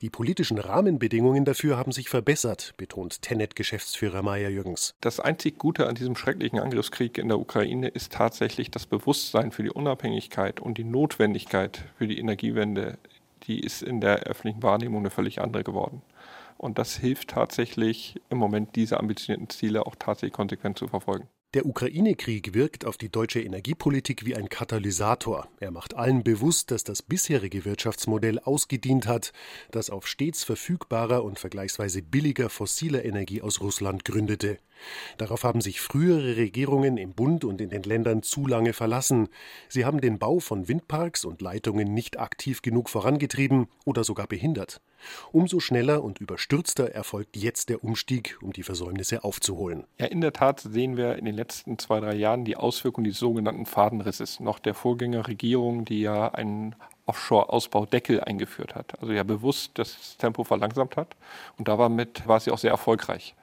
Die 0.00 0.10
politischen 0.10 0.58
Rahmenbedingungen 0.58 1.44
dafür 1.44 1.76
haben 1.76 1.92
sich 1.92 2.08
verbessert, 2.08 2.74
betont 2.76 3.22
Tenet-Geschäftsführer 3.22 4.22
Meyer 4.22 4.48
Jürgens. 4.48 4.94
Das 5.00 5.20
einzig 5.20 5.58
Gute 5.58 5.86
an 5.86 5.94
diesem 5.94 6.16
schrecklichen 6.16 6.58
Angriffskrieg 6.58 7.18
in 7.18 7.28
der 7.28 7.38
Ukraine 7.38 7.88
ist 7.88 8.12
tatsächlich 8.12 8.70
das 8.70 8.86
Bewusstsein 8.86 9.52
für 9.52 9.62
die 9.62 9.70
Unabhängigkeit 9.70 10.60
und 10.60 10.78
die 10.78 10.84
Notwendigkeit 10.84 11.84
für 11.98 12.06
die 12.06 12.18
Energiewende. 12.18 12.98
Die 13.44 13.60
ist 13.60 13.82
in 13.82 14.00
der 14.00 14.20
öffentlichen 14.20 14.62
Wahrnehmung 14.62 15.00
eine 15.00 15.10
völlig 15.10 15.40
andere 15.40 15.64
geworden. 15.64 16.02
Und 16.58 16.78
das 16.78 16.96
hilft 16.96 17.30
tatsächlich 17.30 18.20
im 18.30 18.38
Moment, 18.38 18.76
diese 18.76 19.00
ambitionierten 19.00 19.50
Ziele 19.50 19.84
auch 19.84 19.96
tatsächlich 19.98 20.32
konsequent 20.32 20.78
zu 20.78 20.86
verfolgen. 20.86 21.28
Der 21.54 21.66
Ukraine-Krieg 21.66 22.54
wirkt 22.54 22.86
auf 22.86 22.96
die 22.96 23.10
deutsche 23.10 23.42
Energiepolitik 23.42 24.24
wie 24.24 24.34
ein 24.34 24.48
Katalysator. 24.48 25.48
Er 25.60 25.70
macht 25.70 25.92
allen 25.92 26.24
bewusst, 26.24 26.70
dass 26.70 26.82
das 26.82 27.02
bisherige 27.02 27.66
Wirtschaftsmodell 27.66 28.38
ausgedient 28.38 29.06
hat, 29.06 29.34
das 29.70 29.90
auf 29.90 30.06
stets 30.06 30.44
verfügbarer 30.44 31.22
und 31.22 31.38
vergleichsweise 31.38 32.00
billiger 32.00 32.48
fossiler 32.48 33.04
Energie 33.04 33.42
aus 33.42 33.60
Russland 33.60 34.06
gründete. 34.06 34.60
Darauf 35.16 35.44
haben 35.44 35.60
sich 35.60 35.80
frühere 35.80 36.36
Regierungen 36.36 36.96
im 36.96 37.12
Bund 37.12 37.44
und 37.44 37.60
in 37.60 37.70
den 37.70 37.82
Ländern 37.82 38.22
zu 38.22 38.46
lange 38.46 38.72
verlassen. 38.72 39.28
Sie 39.68 39.84
haben 39.84 40.00
den 40.00 40.18
Bau 40.18 40.40
von 40.40 40.68
Windparks 40.68 41.24
und 41.24 41.40
Leitungen 41.42 41.94
nicht 41.94 42.18
aktiv 42.18 42.62
genug 42.62 42.88
vorangetrieben 42.88 43.68
oder 43.84 44.04
sogar 44.04 44.26
behindert. 44.26 44.80
Umso 45.32 45.60
schneller 45.60 46.04
und 46.04 46.20
überstürzter 46.20 46.90
erfolgt 46.90 47.36
jetzt 47.36 47.68
der 47.68 47.82
Umstieg, 47.82 48.38
um 48.40 48.52
die 48.52 48.62
Versäumnisse 48.62 49.24
aufzuholen. 49.24 49.84
Ja, 49.98 50.06
in 50.06 50.20
der 50.20 50.32
Tat 50.32 50.60
sehen 50.60 50.96
wir 50.96 51.16
in 51.16 51.24
den 51.24 51.34
letzten 51.34 51.78
zwei, 51.78 52.00
drei 52.00 52.14
Jahren 52.14 52.44
die 52.44 52.56
Auswirkungen 52.56 53.08
des 53.08 53.18
sogenannten 53.18 53.66
Fadenrisses, 53.66 54.40
noch 54.40 54.58
der 54.58 54.74
Vorgängerregierung, 54.74 55.84
die 55.84 56.02
ja 56.02 56.28
einen 56.28 56.76
Offshore-Ausbaudeckel 57.06 58.20
eingeführt 58.20 58.74
hat. 58.74 59.00
Also 59.00 59.12
ja 59.12 59.24
bewusst 59.24 59.72
das 59.74 60.16
Tempo 60.18 60.44
verlangsamt 60.44 60.96
hat. 60.96 61.16
Und 61.58 61.68
damit 61.68 62.26
war 62.28 62.38
sie 62.38 62.50
auch 62.50 62.58
sehr 62.58 62.70
erfolgreich. 62.70 63.34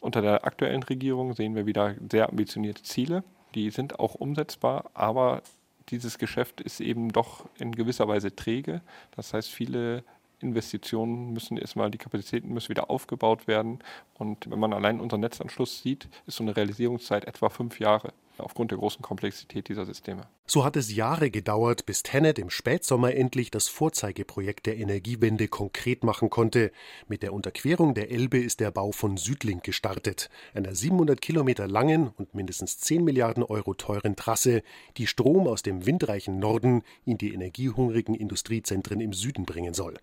Unter 0.00 0.22
der 0.22 0.44
aktuellen 0.44 0.82
Regierung 0.82 1.34
sehen 1.34 1.54
wir 1.54 1.66
wieder 1.66 1.94
sehr 2.10 2.28
ambitionierte 2.28 2.82
Ziele. 2.82 3.22
Die 3.54 3.70
sind 3.70 3.98
auch 4.00 4.14
umsetzbar, 4.14 4.90
aber 4.94 5.42
dieses 5.88 6.18
Geschäft 6.18 6.60
ist 6.60 6.80
eben 6.80 7.10
doch 7.10 7.46
in 7.58 7.72
gewisser 7.72 8.08
Weise 8.08 8.34
träge. 8.34 8.80
Das 9.16 9.34
heißt, 9.34 9.50
viele 9.50 10.04
Investitionen 10.40 11.32
müssen 11.32 11.58
erstmal, 11.58 11.90
die 11.90 11.98
Kapazitäten 11.98 12.54
müssen 12.54 12.70
wieder 12.70 12.90
aufgebaut 12.90 13.46
werden. 13.46 13.80
Und 14.14 14.50
wenn 14.50 14.58
man 14.58 14.72
allein 14.72 15.00
unseren 15.00 15.20
Netzanschluss 15.20 15.82
sieht, 15.82 16.08
ist 16.26 16.36
so 16.36 16.44
eine 16.44 16.56
Realisierungszeit 16.56 17.26
etwa 17.26 17.50
fünf 17.50 17.78
Jahre 17.78 18.12
aufgrund 18.42 18.70
der 18.70 18.78
großen 18.78 19.02
Komplexität 19.02 19.68
dieser 19.68 19.86
Systeme. 19.86 20.26
So 20.46 20.64
hat 20.64 20.76
es 20.76 20.94
Jahre 20.94 21.30
gedauert, 21.30 21.86
bis 21.86 22.02
Tenet 22.02 22.38
im 22.38 22.50
Spätsommer 22.50 23.14
endlich 23.14 23.50
das 23.50 23.68
Vorzeigeprojekt 23.68 24.66
der 24.66 24.78
Energiewende 24.78 25.48
konkret 25.48 26.02
machen 26.02 26.28
konnte. 26.28 26.72
Mit 27.06 27.22
der 27.22 27.32
Unterquerung 27.32 27.94
der 27.94 28.10
Elbe 28.10 28.38
ist 28.38 28.60
der 28.60 28.70
Bau 28.70 28.90
von 28.90 29.16
Südlink 29.16 29.62
gestartet, 29.62 30.28
einer 30.54 30.74
700 30.74 31.20
Kilometer 31.20 31.68
langen 31.68 32.08
und 32.08 32.34
mindestens 32.34 32.78
10 32.78 33.04
Milliarden 33.04 33.44
Euro 33.44 33.74
teuren 33.74 34.16
Trasse, 34.16 34.62
die 34.96 35.06
Strom 35.06 35.46
aus 35.46 35.62
dem 35.62 35.86
windreichen 35.86 36.38
Norden 36.38 36.82
in 37.04 37.16
die 37.16 37.32
energiehungrigen 37.32 38.14
Industriezentren 38.14 39.00
im 39.00 39.12
Süden 39.12 39.44
bringen 39.44 39.74
soll. 39.74 39.98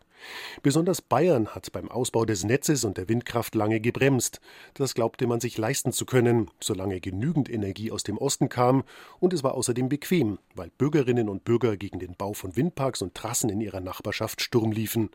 Besonders 0.64 1.02
Bayern 1.02 1.50
hat 1.50 1.72
beim 1.72 1.90
Ausbau 1.90 2.26
des 2.26 2.44
Netzes 2.44 2.84
und 2.84 2.98
der 2.98 3.10
Windkraft 3.10 3.56
lange 3.56 3.80
gebremst. 3.80 4.42
Das 4.74 4.94
glaubte 4.94 5.28
man 5.28 5.40
sich 5.40 5.58
leisten 5.58 5.92
zu 5.92 6.06
können, 6.06 6.50
solange 6.60 7.00
genügend 7.00 7.50
Energie 7.50 7.92
aus 7.92 8.04
dem 8.04 8.18
Osten 8.18 8.50
kam, 8.50 8.84
und 9.20 9.34
es 9.34 9.44
war 9.44 9.54
außerdem 9.56 9.90
bequem, 9.90 10.40
weil 10.56 10.72
Bürgerinnen 10.78 11.30
und 11.30 11.44
Bürger 11.44 11.78
gegen 11.78 12.00
den 12.00 12.16
Bau 12.16 12.34
von 12.34 12.56
Windparks 12.56 13.02
und 13.02 13.16
Trassen 13.16 13.50
in 13.50 13.62
ihrer 13.62 13.80
Nachbarschaft 13.80 14.42
Sturm 14.42 14.72
liefen. 14.72 15.10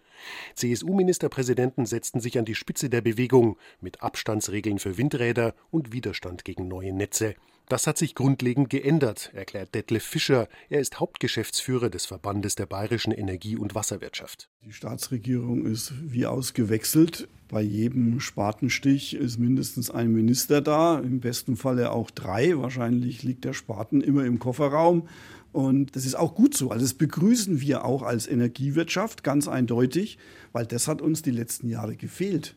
CSU-Ministerpräsidenten 0.54 1.86
setzten 1.86 2.20
sich 2.20 2.38
an 2.38 2.44
die 2.44 2.54
Spitze 2.54 2.88
der 2.88 3.00
Bewegung 3.00 3.56
mit 3.80 4.02
Abstandsregeln 4.02 4.78
für 4.78 4.98
Windräder 4.98 5.54
und 5.70 5.92
Widerstand 5.92 6.44
gegen 6.44 6.68
neue 6.68 6.92
Netze. 6.92 7.34
Das 7.68 7.86
hat 7.86 7.96
sich 7.96 8.14
grundlegend 8.14 8.68
geändert, 8.70 9.30
erklärt 9.34 9.74
Detlef 9.74 10.04
Fischer. 10.04 10.48
Er 10.68 10.80
ist 10.80 11.00
Hauptgeschäftsführer 11.00 11.88
des 11.88 12.04
Verbandes 12.04 12.54
der 12.54 12.66
bayerischen 12.66 13.12
Energie- 13.12 13.56
und 13.56 13.74
Wasserwirtschaft. 13.74 14.50
Die 14.66 14.72
Staatsregierung 14.72 15.64
ist 15.64 15.94
wie 16.02 16.26
ausgewechselt. 16.26 17.28
Bei 17.48 17.62
jedem 17.62 18.20
Spatenstich 18.20 19.14
ist 19.14 19.38
mindestens 19.38 19.90
ein 19.90 20.12
Minister 20.12 20.60
da, 20.60 20.98
im 20.98 21.20
besten 21.20 21.56
Falle 21.56 21.92
auch 21.92 22.10
drei. 22.10 22.58
Wahrscheinlich 22.58 23.22
liegt 23.22 23.44
der 23.44 23.52
Spaten 23.52 24.00
immer 24.00 24.24
im 24.24 24.38
Kofferraum. 24.38 25.08
Und 25.52 25.96
das 25.96 26.06
ist 26.06 26.14
auch 26.14 26.34
gut 26.34 26.56
so. 26.56 26.70
Also 26.70 26.84
das 26.84 26.94
begrüßen 26.94 27.60
wir 27.60 27.84
auch 27.84 28.02
als 28.02 28.26
Energiewirtschaft 28.26 29.22
ganz 29.22 29.48
eindeutig, 29.48 30.18
weil 30.52 30.66
das 30.66 30.88
hat 30.88 31.02
uns 31.02 31.22
die 31.22 31.30
letzten 31.30 31.68
Jahre 31.68 31.94
gefehlt. 31.96 32.54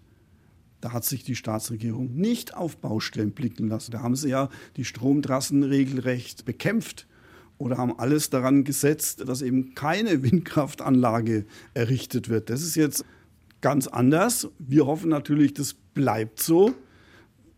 Da 0.81 0.93
hat 0.93 1.05
sich 1.05 1.23
die 1.23 1.35
Staatsregierung 1.35 2.13
nicht 2.13 2.55
auf 2.55 2.77
Baustellen 2.77 3.31
blicken 3.31 3.67
lassen. 3.67 3.91
Da 3.91 4.01
haben 4.01 4.15
sie 4.15 4.29
ja 4.29 4.49
die 4.75 4.85
Stromtrassen 4.85 5.63
regelrecht 5.63 6.45
bekämpft 6.45 7.07
oder 7.57 7.77
haben 7.77 7.97
alles 7.97 8.29
daran 8.29 8.63
gesetzt, 8.63 9.27
dass 9.27 9.41
eben 9.41 9.75
keine 9.75 10.23
Windkraftanlage 10.23 11.45
errichtet 11.73 12.29
wird. 12.29 12.49
Das 12.49 12.61
ist 12.61 12.75
jetzt 12.75 13.05
ganz 13.61 13.87
anders. 13.87 14.49
Wir 14.59 14.85
hoffen 14.85 15.09
natürlich, 15.09 15.53
das 15.53 15.73
bleibt 15.73 16.41
so. 16.41 16.75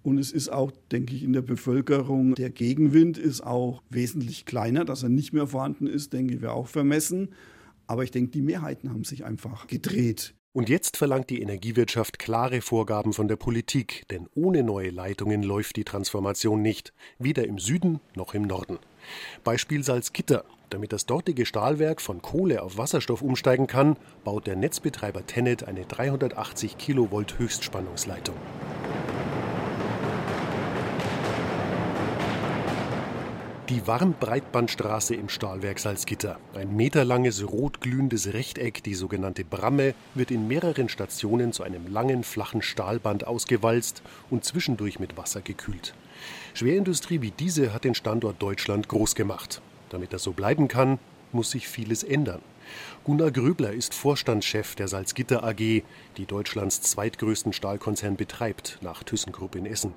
Und 0.04 0.20
es 0.20 0.32
ist 0.32 0.48
auch, 0.50 0.72
denke 0.92 1.14
ich, 1.14 1.24
in 1.24 1.34
der 1.34 1.42
Bevölkerung, 1.42 2.36
der 2.36 2.50
Gegenwind 2.50 3.18
ist 3.18 3.42
auch 3.42 3.84
wesentlich 3.90 4.46
kleiner, 4.46 4.86
dass 4.86 5.04
er 5.04 5.10
nicht 5.10 5.34
mehr 5.34 5.48
vorhanden 5.48 5.86
ist, 5.86 6.14
denke 6.14 6.42
wir 6.42 6.54
auch 6.54 6.68
vermessen. 6.68 7.30
Aber 7.88 8.06
ich 8.06 8.12
denke, 8.12 8.32
die 8.32 8.42
Mehrheiten 8.42 8.90
haben 8.90 9.04
sich 9.04 9.26
einfach 9.26 9.68
gedreht. 9.68 10.34
Und 10.58 10.70
jetzt 10.70 10.98
verlangt 10.98 11.30
die 11.30 11.44
Energiewirtschaft 11.44 12.18
klare 12.18 12.62
Vorgaben 12.62 13.14
von 13.14 13.28
der 13.28 13.36
Politik, 13.36 14.06
denn 14.10 14.28
ohne 14.34 14.64
neue 14.64 14.90
Leitungen 14.90 15.44
läuft 15.44 15.76
die 15.76 15.84
Transformation 15.84 16.64
nicht, 16.64 16.94
weder 17.20 17.46
im 17.46 17.60
Süden 17.60 18.00
noch 18.16 18.34
im 18.34 18.42
Norden. 18.42 18.80
Beispiel 19.44 19.84
Salzgitter. 19.84 20.46
Damit 20.72 20.94
das 20.94 21.06
dortige 21.06 21.46
Stahlwerk 21.46 22.02
von 22.02 22.24
Kohle 22.24 22.64
auf 22.64 22.76
Wasserstoff 22.76 23.22
umsteigen 23.22 23.68
kann, 23.68 23.98
baut 24.24 24.48
der 24.48 24.56
Netzbetreiber 24.56 25.28
Tennet 25.28 25.64
eine 25.64 25.86
380 25.86 26.80
Kilovolt 26.80 27.38
Höchstspannungsleitung. 27.38 28.36
Die 33.70 33.86
Warmbreitbandstraße 33.86 35.14
im 35.14 35.28
Stahlwerk 35.28 35.80
Salzgitter. 35.80 36.40
Ein 36.54 36.78
meterlanges 36.78 37.46
rotglühendes 37.46 38.32
Rechteck, 38.32 38.82
die 38.82 38.94
sogenannte 38.94 39.44
Bramme, 39.44 39.94
wird 40.16 40.32
in 40.32 40.48
mehreren 40.48 40.88
Stationen 40.88 41.52
zu 41.52 41.64
einem 41.64 41.92
langen, 41.92 42.24
flachen 42.24 42.62
Stahlband 42.62 43.28
ausgewalzt 43.28 44.04
und 44.30 44.46
zwischendurch 44.46 45.02
mit 45.02 45.18
Wasser 45.18 45.42
gekühlt. 45.42 45.94
Schwerindustrie 46.54 47.22
wie 47.22 47.32
diese 47.32 47.74
hat 47.74 47.84
den 47.84 47.94
Standort 47.94 48.42
Deutschland 48.42 48.88
groß 48.88 49.16
gemacht. 49.16 49.62
Damit 49.90 50.14
das 50.14 50.24
so 50.24 50.32
bleiben 50.32 50.70
kann, 50.70 50.98
muss 51.34 51.52
sich 51.52 51.68
vieles 51.68 52.04
ändern. 52.04 52.40
Gunnar 53.04 53.32
Gröbler 53.32 53.72
ist 53.72 53.94
Vorstandschef 53.94 54.76
der 54.76 54.88
Salzgitter 54.88 55.44
AG, 55.44 55.84
die 56.18 56.26
Deutschlands 56.28 56.82
zweitgrößten 56.82 57.54
Stahlkonzern 57.54 58.18
betreibt, 58.18 58.80
nach 58.82 59.04
ThyssenKrupp 59.04 59.56
in 59.56 59.66
Essen. 59.66 59.94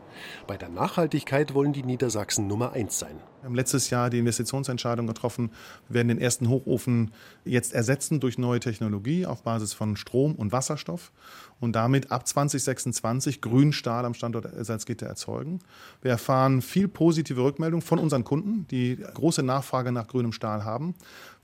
Bei 0.47 0.57
der 0.57 0.69
Nachhaltigkeit 0.69 1.55
wollen 1.55 1.73
die 1.73 1.83
Niedersachsen 1.83 2.47
Nummer 2.47 2.73
eins 2.73 2.99
sein. 2.99 3.17
Wir 3.41 3.47
haben 3.47 3.55
letztes 3.55 3.89
Jahr 3.89 4.11
die 4.11 4.19
Investitionsentscheidung 4.19 5.07
getroffen. 5.07 5.51
Wir 5.89 5.95
werden 5.95 6.09
den 6.09 6.19
ersten 6.19 6.51
Hochofen 6.51 7.11
jetzt 7.47 7.73
ersetzen 7.73 8.21
durch 8.21 8.37
neue 8.37 8.61
Technologie 8.61 9.25
auf 9.25 9.43
Basis 9.43 9.73
von 9.73 9.97
Strom 9.97 10.35
und 10.35 10.53
Wasserstoff 10.53 11.11
und 11.59 11.75
damit 11.75 12.13
ab 12.13 12.29
2026 12.29 13.41
grünen 13.41 13.73
Stahl 13.73 14.05
am 14.05 14.13
Standort 14.13 14.47
Salzgitter 14.65 15.07
erzeugen. 15.07 15.61
Wir 16.03 16.11
erfahren 16.11 16.61
viel 16.61 16.87
positive 16.87 17.43
Rückmeldungen 17.43 17.83
von 17.83 17.99
unseren 17.99 18.25
Kunden, 18.25 18.67
die 18.71 18.97
große 18.97 19.43
Nachfrage 19.43 19.91
nach 19.91 20.07
grünem 20.07 20.33
Stahl 20.33 20.65
haben. 20.65 20.95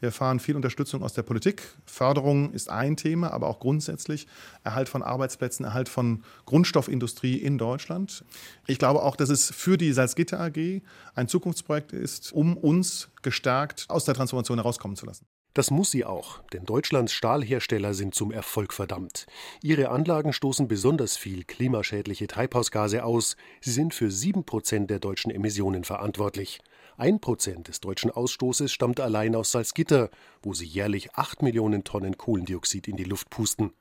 Wir 0.01 0.09
erfahren 0.09 0.41
viel 0.41 0.57
Unterstützung 0.57 1.03
aus 1.03 1.15
der 1.15 1.23
Politik. 1.23 1.63
Förderung 1.87 2.53
ist 2.53 2.71
ein 2.71 2.97
Thema, 2.97 3.33
aber 3.33 3.49
auch 3.49 3.61
grundsätzlich 3.61 4.27
Erhalt 4.63 4.89
von 4.89 5.03
Arbeitsplätzen, 5.03 5.65
Erhalt 5.65 5.89
von 5.89 6.23
Grundstoffindustrie 6.45 7.37
in 7.37 7.57
Deutschland. 7.57 8.25
Ich 8.67 8.79
glaube 8.79 9.03
auch, 9.03 9.17
dass 9.17 9.31
es 9.31 9.51
für 9.51 9.79
die 9.79 9.93
Salzgitter 9.93 10.41
AG 10.41 10.83
ein 11.15 11.29
Zukunftsprojekt 11.29 11.93
ist, 11.93 12.33
um 12.33 12.57
uns 12.57 13.09
gestärkt 13.23 13.87
aus 13.89 14.05
der 14.05 14.15
Transformation 14.15 14.59
herauskommen 14.59 14.97
zu 14.97 15.07
lassen. 15.07 15.27
Das 15.57 15.71
muss 15.71 15.91
sie 15.91 16.05
auch, 16.05 16.43
denn 16.53 16.67
Deutschlands 16.67 17.15
Stahlhersteller 17.15 17.95
sind 17.95 18.15
zum 18.15 18.31
Erfolg 18.31 18.75
verdammt. 18.75 19.27
Ihre 19.63 19.89
Anlagen 19.89 20.35
stoßen 20.35 20.69
besonders 20.69 21.17
viel 21.17 21.45
klimaschädliche 21.45 22.27
Treibhausgase 22.27 23.03
aus. 23.03 23.39
Sie 23.63 23.71
sind 23.71 23.95
für 23.95 24.11
sieben 24.11 24.45
Prozent 24.45 24.91
der 24.91 24.99
deutschen 24.99 25.31
Emissionen 25.31 25.85
verantwortlich. 25.85 26.61
Ein 26.99 27.21
Prozent 27.21 27.69
des 27.69 27.81
deutschen 27.81 28.11
Ausstoßes 28.11 28.73
stammt 28.73 29.01
allein 29.01 29.35
aus 29.37 29.53
Salzgitter, 29.53 30.09
wo 30.43 30.55
sie 30.55 30.65
jährlich 30.65 31.15
acht 31.15 31.43
Millionen 31.43 31.85
Tonnen 31.85 32.17
Kohlendioxid 32.17 32.89
in 32.89 32.97
die 32.97 33.05
Luft 33.05 33.29
pusten. 33.29 33.73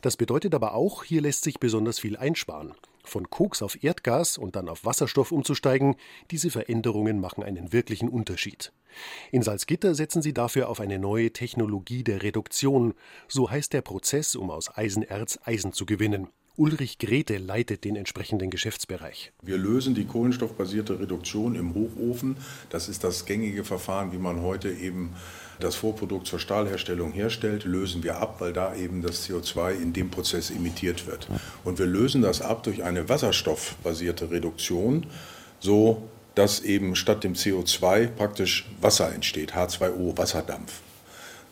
Das 0.00 0.16
bedeutet 0.16 0.54
aber 0.54 0.74
auch, 0.74 1.04
hier 1.04 1.20
lässt 1.20 1.44
sich 1.44 1.60
besonders 1.60 2.00
viel 2.00 2.16
einsparen. 2.16 2.74
Von 3.04 3.30
Koks 3.30 3.62
auf 3.62 3.82
Erdgas 3.84 4.36
und 4.36 4.56
dann 4.56 4.68
auf 4.68 4.84
Wasserstoff 4.84 5.30
umzusteigen, 5.30 5.94
diese 6.30 6.50
Veränderungen 6.50 7.20
machen 7.20 7.44
einen 7.44 7.72
wirklichen 7.72 8.08
Unterschied. 8.08 8.72
In 9.30 9.42
Salzgitter 9.42 9.94
setzen 9.94 10.20
sie 10.20 10.34
dafür 10.34 10.68
auf 10.68 10.80
eine 10.80 10.98
neue 10.98 11.32
Technologie 11.32 12.02
der 12.02 12.22
Reduktion, 12.22 12.94
so 13.28 13.48
heißt 13.48 13.72
der 13.72 13.82
Prozess, 13.82 14.34
um 14.34 14.50
aus 14.50 14.76
Eisenerz 14.76 15.38
Eisen 15.44 15.72
zu 15.72 15.86
gewinnen. 15.86 16.28
Ulrich 16.60 16.98
Grete 16.98 17.38
leitet 17.38 17.84
den 17.84 17.96
entsprechenden 17.96 18.50
Geschäftsbereich. 18.50 19.32
Wir 19.40 19.56
lösen 19.56 19.94
die 19.94 20.04
kohlenstoffbasierte 20.04 21.00
Reduktion 21.00 21.54
im 21.54 21.74
Hochofen. 21.74 22.36
Das 22.68 22.90
ist 22.90 23.02
das 23.02 23.24
gängige 23.24 23.64
Verfahren, 23.64 24.12
wie 24.12 24.18
man 24.18 24.42
heute 24.42 24.70
eben 24.70 25.14
das 25.58 25.74
Vorprodukt 25.76 26.26
zur 26.26 26.38
Stahlherstellung 26.38 27.12
herstellt, 27.12 27.64
lösen 27.64 28.02
wir 28.02 28.18
ab, 28.18 28.42
weil 28.42 28.52
da 28.52 28.74
eben 28.74 29.00
das 29.00 29.26
CO2 29.26 29.80
in 29.80 29.94
dem 29.94 30.10
Prozess 30.10 30.50
emittiert 30.50 31.06
wird. 31.06 31.28
Und 31.64 31.78
wir 31.78 31.86
lösen 31.86 32.20
das 32.20 32.42
ab 32.42 32.62
durch 32.64 32.84
eine 32.84 33.08
wasserstoffbasierte 33.08 34.30
Reduktion, 34.30 35.06
so 35.60 36.10
dass 36.34 36.60
eben 36.60 36.94
statt 36.94 37.24
dem 37.24 37.36
CO2 37.36 38.08
praktisch 38.08 38.68
Wasser 38.82 39.14
entsteht, 39.14 39.54
H2O, 39.54 40.18
Wasserdampf. 40.18 40.82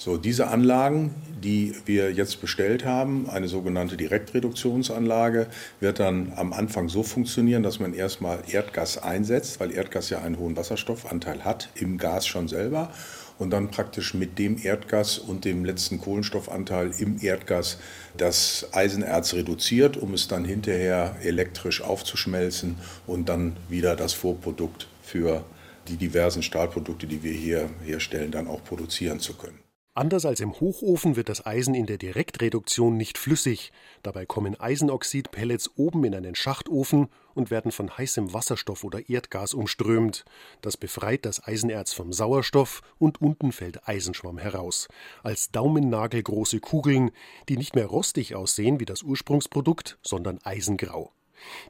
So, 0.01 0.17
diese 0.17 0.47
Anlagen, 0.47 1.13
die 1.43 1.75
wir 1.85 2.13
jetzt 2.13 2.41
bestellt 2.41 2.85
haben, 2.85 3.29
eine 3.29 3.49
sogenannte 3.49 3.97
Direktreduktionsanlage, 3.97 5.49
wird 5.81 5.99
dann 5.99 6.33
am 6.37 6.53
Anfang 6.53 6.89
so 6.89 7.03
funktionieren, 7.03 7.65
dass 7.65 7.81
man 7.81 7.95
erstmal 7.95 8.45
Erdgas 8.49 8.99
einsetzt, 9.03 9.59
weil 9.59 9.73
Erdgas 9.73 10.09
ja 10.11 10.21
einen 10.21 10.39
hohen 10.39 10.57
Wasserstoffanteil 10.57 11.45
hat, 11.45 11.71
im 11.75 11.99
Gas 11.99 12.29
schon 12.29 12.47
selber 12.47 12.93
und 13.39 13.51
dann 13.51 13.73
praktisch 13.73 14.15
mit 14.15 14.39
dem 14.39 14.57
Erdgas 14.63 15.19
und 15.19 15.45
dem 15.45 15.65
letzten 15.65 16.01
Kohlenstoffanteil 16.01 16.93
im 16.99 17.21
Erdgas 17.21 17.79
das 18.17 18.69
Eisenerz 18.71 19.35
reduziert, 19.35 19.97
um 19.97 20.15
es 20.15 20.29
dann 20.29 20.45
hinterher 20.45 21.17
elektrisch 21.25 21.83
aufzuschmelzen 21.83 22.77
und 23.09 23.29
dann 23.29 23.57
wieder 23.69 23.97
das 23.97 24.13
Vorprodukt 24.13 24.87
für 25.03 25.45
die 25.89 25.97
diversen 25.97 26.45
Stahlprodukte, 26.45 27.09
die 27.09 27.25
wir 27.25 27.33
hier 27.33 27.69
herstellen, 27.85 28.31
dann 28.31 28.47
auch 28.47 28.63
produzieren 28.63 29.19
zu 29.19 29.35
können. 29.35 29.59
Anders 29.99 30.25
als 30.27 30.39
im 30.39 30.53
Hochofen 30.61 31.17
wird 31.17 31.29
das 31.29 31.45
Eisen 31.45 31.75
in 31.75 31.87
der 31.87 31.99
Direktreduktion 31.99 32.97
nicht 32.97 33.19
flüssig. 33.19 33.73
Dabei 34.05 34.27
kommen 34.27 34.55
Eisenoxid-Pellets 34.55 35.73
oben 35.75 36.05
in 36.05 36.15
einen 36.15 36.37
Schachtofen 36.37 37.09
und 37.35 37.51
werden 37.51 37.73
von 37.73 37.99
heißem 37.99 38.33
Wasserstoff 38.33 38.85
oder 38.85 39.09
Erdgas 39.09 39.55
umströmt. 39.55 40.25
Das 40.61 40.77
befreit 40.77 41.25
das 41.25 41.45
Eisenerz 41.45 41.95
vom 41.95 42.13
Sauerstoff 42.13 42.83
und 43.01 43.21
unten 43.21 43.51
fällt 43.51 43.89
Eisenschwamm 43.89 44.39
heraus. 44.39 44.87
Als 45.25 45.51
daumennagelgroße 45.51 46.61
Kugeln, 46.61 47.11
die 47.49 47.57
nicht 47.57 47.75
mehr 47.75 47.87
rostig 47.87 48.37
aussehen 48.37 48.79
wie 48.79 48.87
das 48.87 49.03
Ursprungsprodukt, 49.03 49.99
sondern 50.03 50.39
eisengrau. 50.45 51.11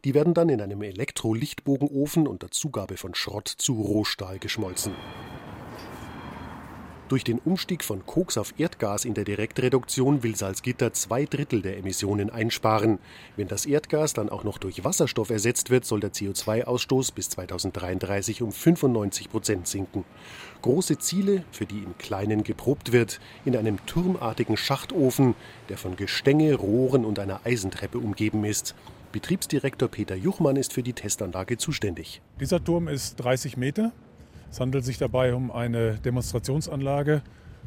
Die 0.04 0.12
werden 0.12 0.34
dann 0.34 0.50
in 0.50 0.60
einem 0.60 0.82
Elektrolichtbogenofen 0.82 2.26
unter 2.26 2.50
Zugabe 2.50 2.98
von 2.98 3.14
Schrott 3.14 3.48
zu 3.48 3.80
Rohstahl 3.80 4.38
geschmolzen. 4.38 4.92
Durch 7.08 7.24
den 7.24 7.38
Umstieg 7.38 7.84
von 7.84 8.04
Koks 8.04 8.36
auf 8.36 8.52
Erdgas 8.58 9.06
in 9.06 9.14
der 9.14 9.24
Direktreduktion 9.24 10.22
will 10.22 10.36
Salzgitter 10.36 10.92
zwei 10.92 11.24
Drittel 11.24 11.62
der 11.62 11.78
Emissionen 11.78 12.28
einsparen. 12.28 12.98
Wenn 13.34 13.48
das 13.48 13.64
Erdgas 13.64 14.12
dann 14.12 14.28
auch 14.28 14.44
noch 14.44 14.58
durch 14.58 14.84
Wasserstoff 14.84 15.30
ersetzt 15.30 15.70
wird, 15.70 15.86
soll 15.86 16.00
der 16.00 16.12
CO2-Ausstoß 16.12 17.14
bis 17.14 17.30
2033 17.30 18.42
um 18.42 18.52
95 18.52 19.30
Prozent 19.30 19.66
sinken. 19.66 20.04
Große 20.60 20.98
Ziele, 20.98 21.44
für 21.50 21.64
die 21.64 21.78
im 21.78 21.96
Kleinen 21.96 22.44
geprobt 22.44 22.92
wird, 22.92 23.20
in 23.46 23.56
einem 23.56 23.78
turmartigen 23.86 24.58
Schachtofen, 24.58 25.34
der 25.70 25.78
von 25.78 25.96
Gestänge, 25.96 26.56
Rohren 26.56 27.06
und 27.06 27.18
einer 27.18 27.40
Eisentreppe 27.44 27.96
umgeben 27.96 28.44
ist. 28.44 28.74
Betriebsdirektor 29.12 29.88
Peter 29.88 30.14
Juchmann 30.14 30.56
ist 30.56 30.74
für 30.74 30.82
die 30.82 30.92
Testanlage 30.92 31.56
zuständig. 31.56 32.20
Dieser 32.38 32.62
Turm 32.62 32.86
ist 32.86 33.16
30 33.16 33.56
Meter 33.56 33.92
es 34.50 34.60
handelt 34.60 34.84
sich 34.84 34.98
dabei 34.98 35.34
um 35.34 35.50
eine 35.50 35.94
Demonstrationsanlage, 35.94 37.22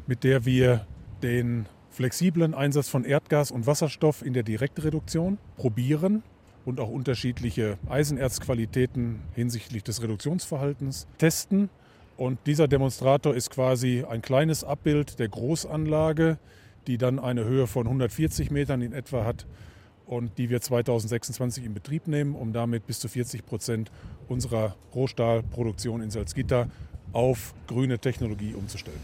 mit 0.06 0.24
der 0.24 0.44
wir 0.44 0.86
den 1.22 1.66
flexiblen 1.90 2.54
Einsatz 2.54 2.88
von 2.88 3.04
Erdgas 3.04 3.50
und 3.50 3.66
Wasserstoff 3.66 4.24
in 4.24 4.32
der 4.32 4.42
Direktreduktion 4.42 5.38
probieren 5.56 6.22
und 6.64 6.80
auch 6.80 6.88
unterschiedliche 6.88 7.78
Eisenerzqualitäten 7.88 9.20
hinsichtlich 9.34 9.84
des 9.84 10.02
Reduktionsverhaltens 10.02 11.06
testen. 11.18 11.68
Und 12.16 12.38
dieser 12.46 12.68
Demonstrator 12.68 13.34
ist 13.34 13.50
quasi 13.50 14.04
ein 14.08 14.22
kleines 14.22 14.64
Abbild 14.64 15.18
der 15.18 15.28
Großanlage, 15.28 16.38
die 16.86 16.98
dann 16.98 17.18
eine 17.18 17.44
Höhe 17.44 17.66
von 17.66 17.86
140 17.86 18.50
Metern 18.50 18.82
in 18.82 18.92
etwa 18.92 19.24
hat 19.24 19.46
und 20.12 20.36
die 20.36 20.50
wir 20.50 20.60
2026 20.60 21.64
in 21.64 21.74
Betrieb 21.74 22.06
nehmen, 22.06 22.34
um 22.34 22.52
damit 22.52 22.86
bis 22.86 23.00
zu 23.00 23.08
40 23.08 23.46
Prozent 23.46 23.90
unserer 24.28 24.76
Rohstahlproduktion 24.94 26.02
in 26.02 26.10
Salzgitter 26.10 26.68
auf 27.12 27.54
grüne 27.66 27.98
Technologie 27.98 28.54
umzustellen. 28.54 29.00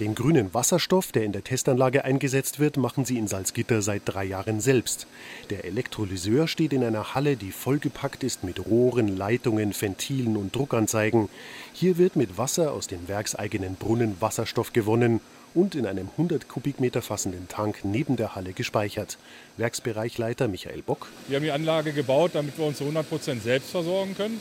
Den 0.00 0.14
grünen 0.14 0.54
Wasserstoff, 0.54 1.10
der 1.10 1.24
in 1.24 1.32
der 1.32 1.42
Testanlage 1.42 2.04
eingesetzt 2.04 2.60
wird, 2.60 2.76
machen 2.76 3.04
sie 3.04 3.18
in 3.18 3.26
Salzgitter 3.26 3.82
seit 3.82 4.02
drei 4.04 4.24
Jahren 4.24 4.60
selbst. 4.60 5.08
Der 5.50 5.64
Elektrolyseur 5.64 6.46
steht 6.46 6.72
in 6.72 6.84
einer 6.84 7.14
Halle, 7.14 7.36
die 7.36 7.50
vollgepackt 7.50 8.22
ist 8.22 8.44
mit 8.44 8.64
Rohren, 8.64 9.16
Leitungen, 9.16 9.74
Ventilen 9.78 10.36
und 10.36 10.54
Druckanzeigen. 10.54 11.28
Hier 11.72 11.98
wird 11.98 12.14
mit 12.14 12.38
Wasser 12.38 12.72
aus 12.72 12.86
dem 12.86 13.08
werkseigenen 13.08 13.74
Brunnen 13.74 14.20
Wasserstoff 14.20 14.72
gewonnen 14.72 15.20
und 15.58 15.74
in 15.74 15.86
einem 15.86 16.08
100 16.16 16.48
Kubikmeter 16.48 17.02
fassenden 17.02 17.48
Tank 17.48 17.80
neben 17.82 18.14
der 18.14 18.36
Halle 18.36 18.52
gespeichert. 18.52 19.18
Werksbereichleiter 19.56 20.46
Michael 20.46 20.82
Bock. 20.82 21.08
Wir 21.26 21.36
haben 21.36 21.42
die 21.42 21.50
Anlage 21.50 21.92
gebaut, 21.92 22.30
damit 22.34 22.56
wir 22.56 22.64
uns 22.64 22.78
zu 22.78 22.84
100 22.84 23.08
Prozent 23.08 23.42
selbst 23.42 23.70
versorgen 23.70 24.16
können. 24.16 24.40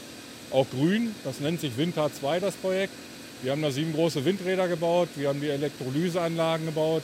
Auch 0.52 0.70
grün, 0.70 1.16
das 1.24 1.40
nennt 1.40 1.60
sich 1.60 1.76
Windcard 1.76 2.14
2, 2.16 2.40
das 2.40 2.54
Projekt. 2.56 2.94
Wir 3.42 3.52
haben 3.52 3.64
da 3.64 3.72
sieben 3.72 3.94
große 3.94 4.26
Windräder 4.26 4.68
gebaut, 4.68 5.10
wir 5.16 5.30
haben 5.30 5.42
die 5.42 5.50
Elektrolyseanlagen 5.50 6.68
gebaut 6.68 7.02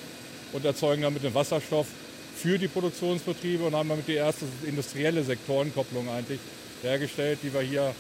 und 0.52 0.64
erzeugen 0.64 1.02
damit 1.02 1.24
den 1.24 1.34
Wasserstoff 1.34 1.88
für 2.36 2.60
die 2.60 2.68
Produktionsbetriebe 2.68 3.64
und 3.64 3.76
haben 3.76 3.90
damit 3.90 4.08
die 4.08 4.14
erste 4.14 4.46
industrielle 4.66 5.24
Sektorenkopplung 5.24 6.08
eigentlich 6.10 6.40
hergestellt, 6.84 7.40
die 7.42 7.52
wir 7.52 7.62
hier 7.62 7.96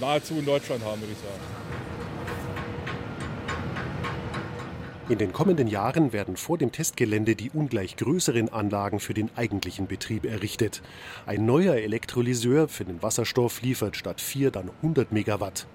nahezu 0.00 0.34
in 0.34 0.44
Deutschland 0.44 0.84
haben, 0.84 1.00
würde 1.00 1.12
ich 1.12 1.18
sagen. 1.18 1.79
In 5.10 5.18
den 5.18 5.32
kommenden 5.32 5.66
Jahren 5.66 6.12
werden 6.12 6.36
vor 6.36 6.56
dem 6.56 6.70
Testgelände 6.70 7.34
die 7.34 7.50
ungleich 7.50 7.96
größeren 7.96 8.48
Anlagen 8.50 9.00
für 9.00 9.12
den 9.12 9.28
eigentlichen 9.34 9.88
Betrieb 9.88 10.24
errichtet. 10.24 10.82
Ein 11.26 11.46
neuer 11.46 11.74
Elektrolyseur 11.74 12.68
für 12.68 12.84
den 12.84 13.02
Wasserstoff 13.02 13.60
liefert 13.60 13.96
statt 13.96 14.20
4 14.20 14.52
dann 14.52 14.70
100 14.82 15.10
Megawatt. 15.10 15.66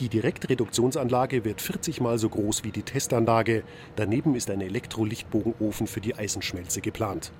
Die 0.00 0.10
Direktreduktionsanlage 0.10 1.46
wird 1.46 1.62
40 1.62 2.02
mal 2.02 2.18
so 2.18 2.28
groß 2.28 2.62
wie 2.64 2.72
die 2.72 2.82
Testanlage. 2.82 3.62
Daneben 3.96 4.34
ist 4.34 4.50
ein 4.50 4.60
Elektrolichtbogenofen 4.60 5.86
für 5.86 6.02
die 6.02 6.16
Eisenschmelze 6.16 6.82
geplant. 6.82 7.32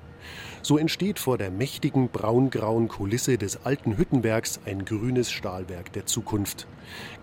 So 0.62 0.78
entsteht 0.78 1.18
vor 1.18 1.38
der 1.38 1.50
mächtigen 1.50 2.08
braungrauen 2.08 2.88
Kulisse 2.88 3.38
des 3.38 3.64
alten 3.64 3.96
Hüttenwerks 3.96 4.60
ein 4.64 4.84
grünes 4.84 5.30
Stahlwerk 5.30 5.92
der 5.92 6.06
Zukunft. 6.06 6.66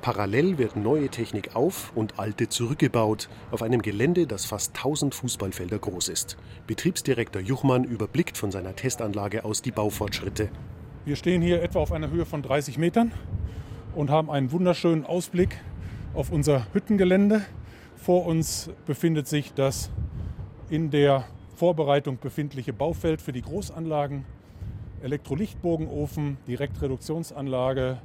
Parallel 0.02 0.58
wird 0.58 0.76
neue 0.76 1.10
Technik 1.10 1.56
auf 1.56 1.92
und 1.96 2.20
alte 2.20 2.50
zurückgebaut 2.50 3.30
auf 3.52 3.62
einem 3.62 3.82
Gelände, 3.82 4.28
das 4.28 4.46
fast 4.46 4.76
1000 4.76 5.16
Fußballfelder 5.16 5.80
groß 5.80 6.10
ist. 6.10 6.38
Betriebsdirektor 6.68 7.42
Juchmann 7.42 7.84
überblickt 7.84 8.38
von 8.38 8.52
seiner 8.52 8.76
Testanlage 8.76 9.46
aus 9.46 9.62
die 9.62 9.72
Baufortschritte. 9.72 10.50
Wir 11.04 11.16
stehen 11.16 11.42
hier 11.42 11.64
etwa 11.64 11.80
auf 11.80 11.92
einer 11.92 12.12
Höhe 12.12 12.26
von 12.26 12.44
30 12.44 12.78
Metern 12.78 13.12
und 13.96 14.10
haben 14.10 14.30
einen 14.30 14.52
wunderschönen 14.52 15.06
Ausblick 15.06 15.58
auf 16.14 16.32
unser 16.32 16.68
Hüttengelände. 16.74 17.42
Vor 17.96 18.26
uns 18.26 18.70
befindet 18.86 19.28
sich 19.28 19.54
das 19.54 19.90
in 20.70 20.92
der 20.92 21.26
Vorbereitung 21.62 22.18
befindliche 22.18 22.74
Baufeld 22.74 23.22
für 23.22 23.34
die 23.34 23.44
Großanlagen, 23.44 24.26
Elektrolichtbogenofen, 25.04 26.38
Direktreduktionsanlage 26.48 28.00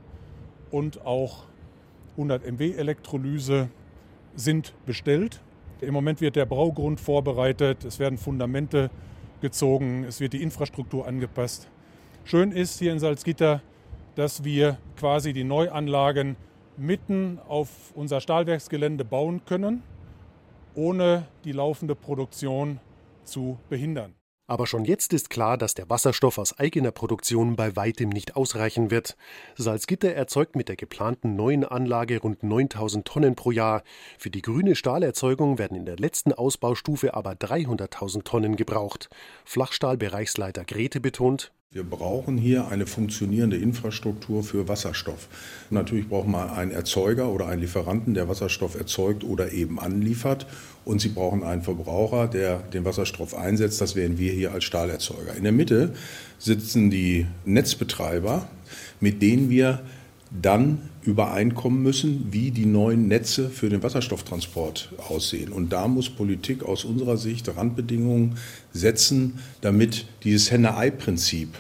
und 0.71 1.07
auch 1.07 1.45
100 2.19 2.45
MW 2.45 2.73
Elektrolyse 2.73 3.71
sind 4.35 4.75
bestellt. 4.85 5.41
Im 5.81 5.95
Moment 5.95 6.21
wird 6.21 6.37
der 6.37 6.45
Braugrund 6.45 7.01
vorbereitet, 7.01 7.83
es 7.87 7.99
werden 7.99 8.19
Fundamente 8.19 8.91
gezogen, 9.41 10.05
es 10.05 10.21
wird 10.21 10.35
die 10.35 10.43
Infrastruktur 10.43 11.09
angepasst. 11.09 11.67
Schön 12.25 12.53
ist 12.53 12.79
hier 12.79 12.93
in 12.93 12.99
Salzgitter, 12.99 13.63
dass 14.17 14.45
wir 14.45 14.77
quasi 14.99 15.33
die 15.33 15.45
Neuanlagen 15.45 16.37
mitten 16.77 17.39
auf 17.49 17.71
unser 17.95 18.21
Stahlwerksgelände 18.21 19.07
bauen 19.07 19.47
können, 19.47 19.83
ohne 20.75 21.27
die 21.45 21.53
laufende 21.53 21.95
Produktion 21.95 22.81
zu 23.27 23.59
behindern. 23.69 24.15
Aber 24.49 24.69
schon 24.69 24.85
jetzt 24.85 25.13
ist 25.13 25.29
klar, 25.29 25.59
dass 25.59 25.75
der 25.75 25.91
Wasserstoff 25.91 26.39
aus 26.39 26.57
eigener 26.59 26.93
Produktion 26.93 27.57
bei 27.57 27.75
weitem 27.75 28.09
nicht 28.11 28.37
ausreichen 28.37 28.93
wird. 28.93 29.17
Salzgitter 29.57 30.15
erzeugt 30.15 30.55
mit 30.55 30.69
der 30.69 30.77
geplanten 30.77 31.35
neuen 31.35 31.65
Anlage 31.65 32.21
rund 32.21 32.45
9000 32.45 33.05
Tonnen 33.05 33.35
pro 33.35 33.51
Jahr. 33.51 33.83
Für 34.19 34.31
die 34.31 34.43
grüne 34.43 34.77
Stahlerzeugung 34.77 35.59
werden 35.59 35.77
in 35.77 35.85
der 35.85 35.97
letzten 35.97 36.33
Ausbaustufe 36.33 37.15
aber 37.15 37.33
300.000 37.33 38.23
Tonnen 38.23 38.55
gebraucht. 38.55 39.09
Flachstahlbereichsleiter 39.45 40.65
Grete 40.65 41.01
betont, 41.01 41.53
wir 41.73 41.83
brauchen 41.83 42.39
hier 42.39 42.69
eine 42.69 42.87
funktionierende 42.87 43.57
Infrastruktur 43.57 44.45
für 44.45 44.69
Wasserstoff. 44.69 45.29
Natürlich 45.69 46.09
brauchen 46.09 46.31
wir 46.31 46.53
einen 46.53 46.71
Erzeuger 46.71 47.29
oder 47.29 47.49
einen 47.49 47.61
Lieferanten, 47.61 48.15
der 48.15 48.29
Wasserstoff 48.29 48.77
erzeugt 48.77 49.25
oder 49.25 49.53
eben 49.53 49.81
anliefert. 49.81 50.47
Und 50.85 51.01
Sie 51.01 51.09
brauchen 51.09 51.43
einen 51.43 51.63
Verbraucher, 51.63 52.29
der 52.29 52.59
den 52.59 52.85
Wasserstoff 52.85 53.35
einsetzt. 53.35 53.81
Das 53.81 53.97
wären 53.97 54.17
wir 54.17 54.33
hier 54.33 54.53
als 54.53 54.65
Stahlerzeuger. 54.65 55.35
In 55.35 55.43
der 55.43 55.53
Mitte 55.53 55.93
sitzen 56.39 56.89
die 56.89 57.27
Netzbetreiber, 57.45 58.49
mit 59.01 59.21
denen 59.21 59.51
wir 59.51 59.81
dann 60.31 60.79
übereinkommen 61.03 61.83
müssen, 61.83 62.29
wie 62.31 62.51
die 62.51 62.67
neuen 62.67 63.09
Netze 63.09 63.49
für 63.49 63.69
den 63.69 63.83
Wasserstofftransport 63.83 64.93
aussehen. 65.09 65.53
Und 65.53 65.73
da 65.73 65.87
muss 65.89 66.11
Politik 66.11 66.65
aus 66.65 66.85
unserer 66.85 67.17
Sicht 67.17 67.49
Randbedingungen 67.57 68.37
setzen, 68.73 69.39
damit 69.61 70.07
dieses 70.25 70.51
Henne-Ei-Prinzip 70.51 71.51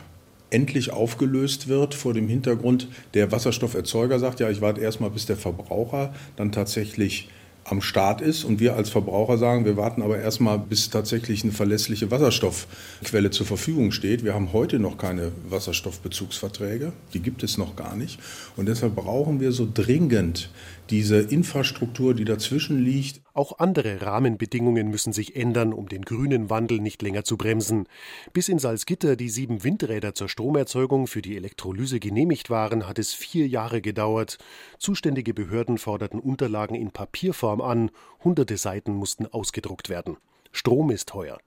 endlich 0.51 0.93
aufgelöst 0.93 1.69
wird 1.69 1.95
vor 1.95 2.15
dem 2.15 2.29
Hintergrund, 2.29 2.89
der 3.15 3.33
Wasserstofferzeuger 3.33 4.19
sagt, 4.19 4.41
ja, 4.41 4.51
ich 4.51 4.61
warte 4.61 4.81
erstmal, 4.81 5.11
bis 5.11 5.27
der 5.27 5.37
Verbraucher 5.37 6.15
dann 6.37 6.53
tatsächlich 6.53 7.29
am 7.69 7.83
Start 7.83 8.21
ist 8.21 8.45
und 8.45 8.61
wir 8.61 8.77
als 8.77 8.91
Verbraucher 8.91 9.39
sagen, 9.39 9.65
wir 9.65 9.77
warten 9.77 10.03
aber 10.03 10.19
erstmal, 10.19 10.59
bis 10.59 10.89
tatsächlich 10.91 11.43
eine 11.43 11.53
verlässliche 11.53 12.11
Wasserstoffquelle 12.11 13.31
zur 13.31 13.47
Verfügung 13.47 13.91
steht. 13.93 14.25
Wir 14.25 14.35
haben 14.35 14.53
heute 14.53 14.79
noch 14.79 14.99
keine 14.99 15.33
Wasserstoffbezugsverträge, 15.49 16.93
die 17.13 17.21
gibt 17.21 17.43
es 17.43 17.59
noch 17.59 17.75
gar 17.75 17.97
nicht. 17.97 18.21
Und 18.57 18.67
deshalb 18.67 18.95
brauchen 18.95 19.41
wir 19.41 19.53
so 19.53 19.69
dringend 19.73 20.51
diese 20.91 21.19
Infrastruktur, 21.21 22.15
die 22.15 22.25
dazwischen 22.25 22.79
liegt. 22.83 23.21
Auch 23.35 23.59
andere 23.59 24.03
Rahmenbedingungen 24.03 24.89
müssen 24.89 25.13
sich 25.13 25.37
ändern, 25.37 25.73
um 25.73 25.89
den 25.89 26.03
grünen 26.03 26.49
Wandel 26.49 26.81
nicht 26.81 27.03
länger 27.03 27.25
zu 27.25 27.37
bremsen. 27.37 27.87
Bis 28.33 28.49
in 28.49 28.59
Salzgitter 28.59 29.17
die 29.17 29.29
sieben 29.29 29.65
Windräder 29.65 30.15
zur 30.15 30.29
Stromerzeugung 30.29 31.07
für 31.07 31.23
die 31.23 31.37
Elektrolyse 31.37 32.01
genehmigt 32.01 32.51
waren, 32.51 32.87
hat 32.87 32.99
es 32.99 33.13
vier 33.13 33.49
Jahre 33.49 33.81
gedauert. 33.81 34.39
Zuständige 34.79 35.35
Behörden 35.35 35.79
forderten 35.79 36.21
Unterlagen 36.21 36.75
in 36.75 36.91
Papierform 36.91 37.61
an, 37.61 37.91
hunderte 38.23 38.57
Seiten 38.57 38.95
mussten 38.95 39.27
ausgedruckt 39.27 39.89
werden. 39.89 40.17
Strom 40.57 40.91
ist 40.91 41.11
teuer. 41.11 41.39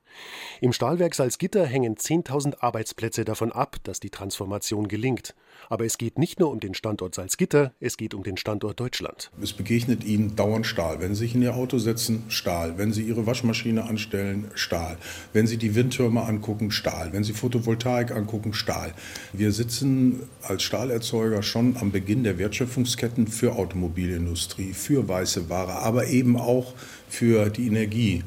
Im 0.62 0.72
Stahlwerk 0.72 1.16
Salzgitter 1.16 1.66
hängen 1.66 1.96
10.000 1.96 2.60
Arbeitsplätze 2.60 3.26
davon 3.26 3.52
ab, 3.52 3.78
dass 3.84 4.00
die 4.00 4.12
Transformation 4.12 4.88
gelingt. 4.88 5.34
Aber 5.68 5.86
es 5.86 5.98
geht 5.98 6.20
nicht 6.20 6.40
nur 6.40 6.52
um 6.52 6.60
den 6.60 6.76
Standort 6.76 7.16
Salzgitter, 7.16 7.74
es 7.80 7.98
geht 7.98 8.14
um 8.14 8.22
den 8.22 8.38
Standort 8.38 8.80
Deutschland. 8.80 9.32
Es 9.42 9.54
begegnet 9.54 10.04
Ihnen 10.04 10.36
dauernd 10.36 10.68
Stahl. 10.68 11.00
Wenn 11.00 11.16
Sie 11.16 11.22
sich 11.22 11.34
in 11.36 11.42
Ihr 11.42 11.56
Auto 11.56 11.80
setzen, 11.80 12.24
Stahl. 12.28 12.78
Wenn 12.78 12.94
Sie 12.94 13.02
Ihre 13.02 13.26
Waschmaschine 13.26 13.86
anstellen, 13.86 14.52
Stahl. 14.54 14.98
Wenn 15.34 15.48
Sie 15.48 15.58
die 15.58 15.74
Windtürme 15.74 16.22
angucken, 16.22 16.70
Stahl. 16.70 17.12
Wenn 17.12 17.24
Sie 17.24 17.34
Photovoltaik 17.34 18.12
angucken, 18.12 18.54
Stahl. 18.54 18.94
Wir 19.34 19.52
sitzen 19.52 20.30
als 20.44 20.62
Stahlerzeuger 20.62 21.42
schon 21.42 21.78
am 21.78 21.92
Beginn 21.92 22.24
der 22.24 22.38
Wertschöpfungsketten 22.38 23.28
für 23.28 23.54
Automobilindustrie, 23.56 24.74
für 24.74 25.08
weiße 25.08 25.50
Ware, 25.50 25.80
aber 25.80 26.08
eben 26.08 26.38
auch 26.38 26.74
für 27.08 27.50
die 27.50 27.66
Energie. 27.66 28.24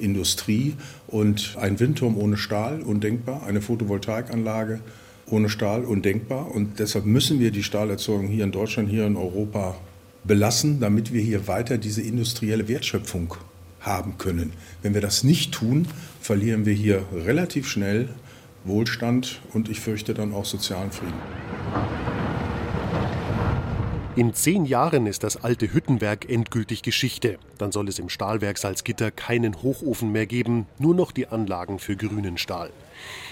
Industrie 0.00 0.74
und 1.06 1.56
ein 1.60 1.78
Windturm 1.80 2.16
ohne 2.16 2.36
Stahl 2.36 2.82
undenkbar, 2.82 3.44
eine 3.46 3.60
Photovoltaikanlage 3.60 4.80
ohne 5.26 5.48
Stahl 5.48 5.84
undenkbar 5.84 6.50
und 6.52 6.78
deshalb 6.78 7.06
müssen 7.06 7.38
wir 7.38 7.50
die 7.50 7.62
Stahlerzeugung 7.62 8.26
hier 8.28 8.44
in 8.44 8.52
Deutschland, 8.52 8.88
hier 8.88 9.06
in 9.06 9.16
Europa 9.16 9.76
belassen, 10.24 10.80
damit 10.80 11.12
wir 11.12 11.22
hier 11.22 11.46
weiter 11.46 11.78
diese 11.78 12.02
industrielle 12.02 12.68
Wertschöpfung 12.68 13.34
haben 13.80 14.18
können. 14.18 14.52
Wenn 14.82 14.94
wir 14.94 15.00
das 15.00 15.24
nicht 15.24 15.52
tun, 15.52 15.86
verlieren 16.20 16.66
wir 16.66 16.74
hier 16.74 17.04
relativ 17.14 17.68
schnell 17.68 18.08
Wohlstand 18.64 19.40
und 19.54 19.68
ich 19.70 19.80
fürchte 19.80 20.12
dann 20.12 20.34
auch 20.34 20.44
sozialen 20.44 20.90
Frieden. 20.90 21.14
In 24.20 24.34
zehn 24.34 24.66
Jahren 24.66 25.06
ist 25.06 25.24
das 25.24 25.42
alte 25.44 25.72
Hüttenwerk 25.72 26.28
endgültig 26.28 26.82
Geschichte. 26.82 27.38
Dann 27.56 27.72
soll 27.72 27.88
es 27.88 27.98
im 27.98 28.10
Stahlwerk 28.10 28.58
Salzgitter 28.58 29.10
keinen 29.10 29.62
Hochofen 29.62 30.12
mehr 30.12 30.26
geben, 30.26 30.66
nur 30.78 30.94
noch 30.94 31.10
die 31.10 31.28
Anlagen 31.28 31.78
für 31.78 31.96
grünen 31.96 32.36
Stahl. 32.36 32.70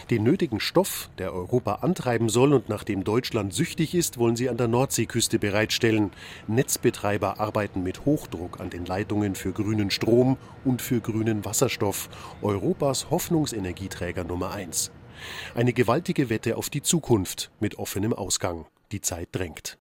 Den 0.08 0.22
nötigen 0.22 0.60
Stoff, 0.60 1.10
der 1.18 1.34
Europa 1.34 1.80
antreiben 1.82 2.30
soll 2.30 2.54
und 2.54 2.70
nach 2.70 2.84
dem 2.84 3.04
Deutschland 3.04 3.52
süchtig 3.52 3.94
ist, 3.94 4.16
wollen 4.16 4.34
sie 4.34 4.48
an 4.48 4.56
der 4.56 4.68
Nordseeküste 4.68 5.38
bereitstellen. 5.38 6.10
Netzbetreiber 6.46 7.38
arbeiten 7.38 7.82
mit 7.82 8.06
Hochdruck 8.06 8.58
an 8.58 8.70
den 8.70 8.86
Leitungen 8.86 9.34
für 9.34 9.52
grünen 9.52 9.90
Strom 9.90 10.38
und 10.64 10.80
für 10.80 11.00
grünen 11.00 11.44
Wasserstoff, 11.44 12.08
Europas 12.40 13.10
Hoffnungsenergieträger 13.10 14.24
Nummer 14.24 14.52
eins. 14.52 14.90
Eine 15.54 15.74
gewaltige 15.74 16.30
Wette 16.30 16.56
auf 16.56 16.70
die 16.70 16.80
Zukunft 16.80 17.50
mit 17.60 17.78
offenem 17.78 18.14
Ausgang. 18.14 18.64
Die 18.90 19.02
Zeit 19.02 19.28
drängt. 19.32 19.76